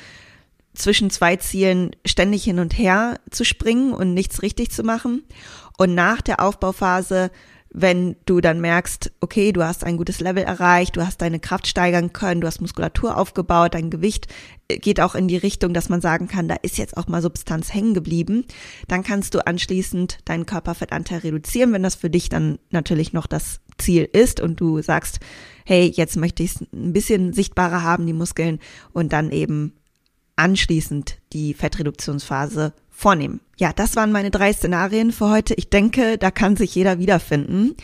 zwischen 0.73 1.09
zwei 1.09 1.35
Zielen 1.37 1.91
ständig 2.05 2.43
hin 2.43 2.59
und 2.59 2.77
her 2.77 3.19
zu 3.31 3.43
springen 3.43 3.93
und 3.93 4.13
nichts 4.13 4.41
richtig 4.41 4.71
zu 4.71 4.83
machen. 4.83 5.23
Und 5.77 5.95
nach 5.95 6.21
der 6.21 6.41
Aufbauphase 6.41 7.31
wenn 7.79 8.15
du 8.25 8.41
dann 8.41 8.61
merkst, 8.61 9.11
okay, 9.21 9.51
du 9.51 9.63
hast 9.63 9.83
ein 9.83 9.97
gutes 9.97 10.19
Level 10.19 10.43
erreicht, 10.43 10.95
du 10.95 11.05
hast 11.05 11.21
deine 11.21 11.39
Kraft 11.39 11.67
steigern 11.67 12.13
können, 12.13 12.41
du 12.41 12.47
hast 12.47 12.61
Muskulatur 12.61 13.17
aufgebaut, 13.17 13.73
dein 13.73 13.89
Gewicht 13.89 14.27
geht 14.69 14.99
auch 14.99 15.15
in 15.15 15.27
die 15.27 15.37
Richtung, 15.37 15.73
dass 15.73 15.89
man 15.89 16.01
sagen 16.01 16.27
kann, 16.27 16.47
da 16.47 16.55
ist 16.61 16.77
jetzt 16.77 16.97
auch 16.97 17.07
mal 17.07 17.21
Substanz 17.21 17.73
hängen 17.73 17.93
geblieben, 17.93 18.45
dann 18.87 19.03
kannst 19.03 19.33
du 19.33 19.45
anschließend 19.45 20.19
deinen 20.25 20.45
Körperfettanteil 20.45 21.19
reduzieren, 21.19 21.73
wenn 21.73 21.83
das 21.83 21.95
für 21.95 22.09
dich 22.09 22.29
dann 22.29 22.59
natürlich 22.69 23.13
noch 23.13 23.27
das 23.27 23.61
Ziel 23.77 24.09
ist 24.11 24.39
und 24.39 24.59
du 24.59 24.81
sagst, 24.81 25.19
hey, 25.65 25.91
jetzt 25.93 26.17
möchte 26.17 26.43
ich 26.43 26.55
es 26.55 26.61
ein 26.73 26.93
bisschen 26.93 27.33
sichtbarer 27.33 27.83
haben, 27.83 28.05
die 28.05 28.13
Muskeln, 28.13 28.59
und 28.93 29.13
dann 29.13 29.31
eben 29.31 29.73
anschließend 30.35 31.17
die 31.33 31.53
Fettreduktionsphase 31.53 32.73
vornehmen. 32.89 33.39
Ja, 33.57 33.73
das 33.73 33.95
waren 33.95 34.11
meine 34.11 34.31
drei 34.31 34.53
Szenarien 34.53 35.11
für 35.11 35.29
heute. 35.29 35.53
Ich 35.53 35.69
denke, 35.69 36.17
da 36.17 36.31
kann 36.31 36.55
sich 36.55 36.75
jeder 36.75 36.99
wiederfinden. 36.99 37.75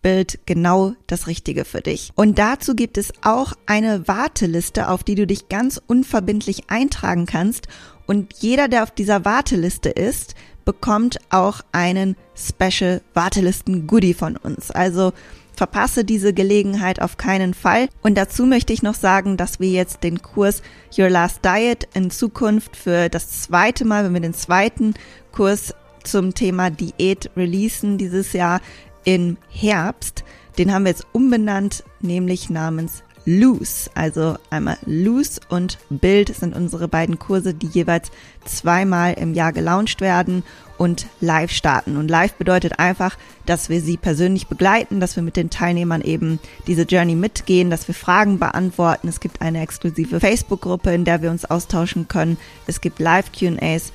Bild 0.00 0.38
genau 0.46 0.94
das 1.06 1.26
Richtige 1.26 1.64
für 1.64 1.80
dich. 1.80 2.10
Und 2.14 2.38
dazu 2.38 2.74
gibt 2.74 2.98
es 2.98 3.12
auch 3.22 3.52
eine 3.66 4.06
Warteliste, 4.08 4.88
auf 4.88 5.02
die 5.02 5.14
du 5.14 5.26
dich 5.26 5.48
ganz 5.48 5.80
unverbindlich 5.86 6.68
eintragen 6.68 7.26
kannst. 7.26 7.68
Und 8.06 8.34
jeder, 8.38 8.68
der 8.68 8.82
auf 8.82 8.90
dieser 8.90 9.24
Warteliste 9.24 9.88
ist, 9.88 10.34
bekommt 10.64 11.18
auch 11.30 11.60
einen 11.72 12.16
Special 12.34 13.02
Wartelisten 13.14 13.86
Goodie 13.86 14.14
von 14.14 14.36
uns. 14.36 14.70
Also 14.70 15.12
Verpasse 15.56 16.04
diese 16.04 16.34
Gelegenheit 16.34 17.00
auf 17.00 17.16
keinen 17.16 17.54
Fall. 17.54 17.88
Und 18.02 18.16
dazu 18.16 18.44
möchte 18.44 18.72
ich 18.72 18.82
noch 18.82 18.94
sagen, 18.94 19.36
dass 19.36 19.60
wir 19.60 19.68
jetzt 19.68 20.02
den 20.02 20.20
Kurs 20.20 20.62
Your 20.98 21.10
Last 21.10 21.44
Diet 21.44 21.88
in 21.94 22.10
Zukunft 22.10 22.76
für 22.76 23.08
das 23.08 23.42
zweite 23.42 23.84
Mal, 23.84 24.04
wenn 24.04 24.14
wir 24.14 24.20
den 24.20 24.34
zweiten 24.34 24.94
Kurs 25.34 25.74
zum 26.04 26.32
Thema 26.32 26.70
Diät 26.70 27.28
releasen 27.36 27.98
dieses 27.98 28.32
Jahr 28.34 28.60
im 29.02 29.36
Herbst, 29.48 30.22
den 30.58 30.72
haben 30.72 30.84
wir 30.84 30.90
jetzt 30.90 31.06
umbenannt, 31.10 31.82
nämlich 32.00 32.50
namens 32.50 33.02
Loose. 33.26 33.90
Also 33.94 34.36
einmal 34.50 34.78
Loose 34.86 35.40
und 35.48 35.78
Bild 35.90 36.32
sind 36.36 36.54
unsere 36.54 36.86
beiden 36.86 37.18
Kurse, 37.18 37.52
die 37.52 37.66
jeweils 37.66 38.12
zweimal 38.44 39.14
im 39.14 39.34
Jahr 39.34 39.52
gelauncht 39.52 40.00
werden 40.00 40.44
und 40.78 41.06
live 41.20 41.50
starten. 41.50 41.96
Und 41.96 42.08
live 42.08 42.34
bedeutet 42.34 42.78
einfach, 42.78 43.16
dass 43.44 43.68
wir 43.68 43.80
sie 43.80 43.96
persönlich 43.96 44.46
begleiten, 44.46 45.00
dass 45.00 45.16
wir 45.16 45.24
mit 45.24 45.36
den 45.36 45.50
Teilnehmern 45.50 46.02
eben 46.02 46.38
diese 46.68 46.82
Journey 46.82 47.16
mitgehen, 47.16 47.70
dass 47.70 47.88
wir 47.88 47.94
Fragen 47.94 48.38
beantworten. 48.38 49.08
Es 49.08 49.18
gibt 49.18 49.40
eine 49.40 49.62
exklusive 49.62 50.20
Facebook-Gruppe, 50.20 50.92
in 50.92 51.04
der 51.04 51.22
wir 51.22 51.30
uns 51.32 51.44
austauschen 51.44 52.06
können. 52.06 52.36
Es 52.68 52.80
gibt 52.80 53.00
Live-QAs 53.00 53.92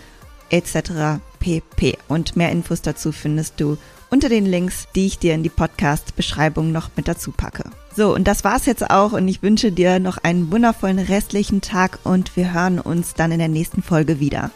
etc. 0.50 1.22
pp. 1.40 1.98
Und 2.08 2.36
mehr 2.36 2.52
Infos 2.52 2.82
dazu 2.82 3.12
findest 3.12 3.60
du 3.60 3.78
unter 4.10 4.30
den 4.30 4.46
Links, 4.46 4.88
die 4.96 5.06
ich 5.06 5.20
dir 5.20 5.34
in 5.34 5.44
die 5.44 5.50
Podcast-Beschreibung 5.50 6.72
noch 6.72 6.90
mit 6.96 7.08
dazu 7.08 7.32
packe. 7.32 7.66
So, 7.96 8.14
und 8.14 8.28
das 8.28 8.44
war's 8.44 8.66
jetzt 8.66 8.90
auch 8.90 9.12
und 9.12 9.28
ich 9.28 9.44
wünsche 9.44 9.72
dir 9.72 10.00
noch 10.00 10.18
einen 10.18 10.52
wundervollen 10.52 11.00
restlichen 11.00 11.62
Tag 11.62 12.00
und 12.04 12.36
wir 12.36 12.54
hören 12.54 12.80
uns 12.80 13.14
dann 13.14 13.32
in 13.32 13.40
der 13.40 13.48
nächsten 13.48 13.84
Folge 13.84 14.20
wieder. 14.20 14.52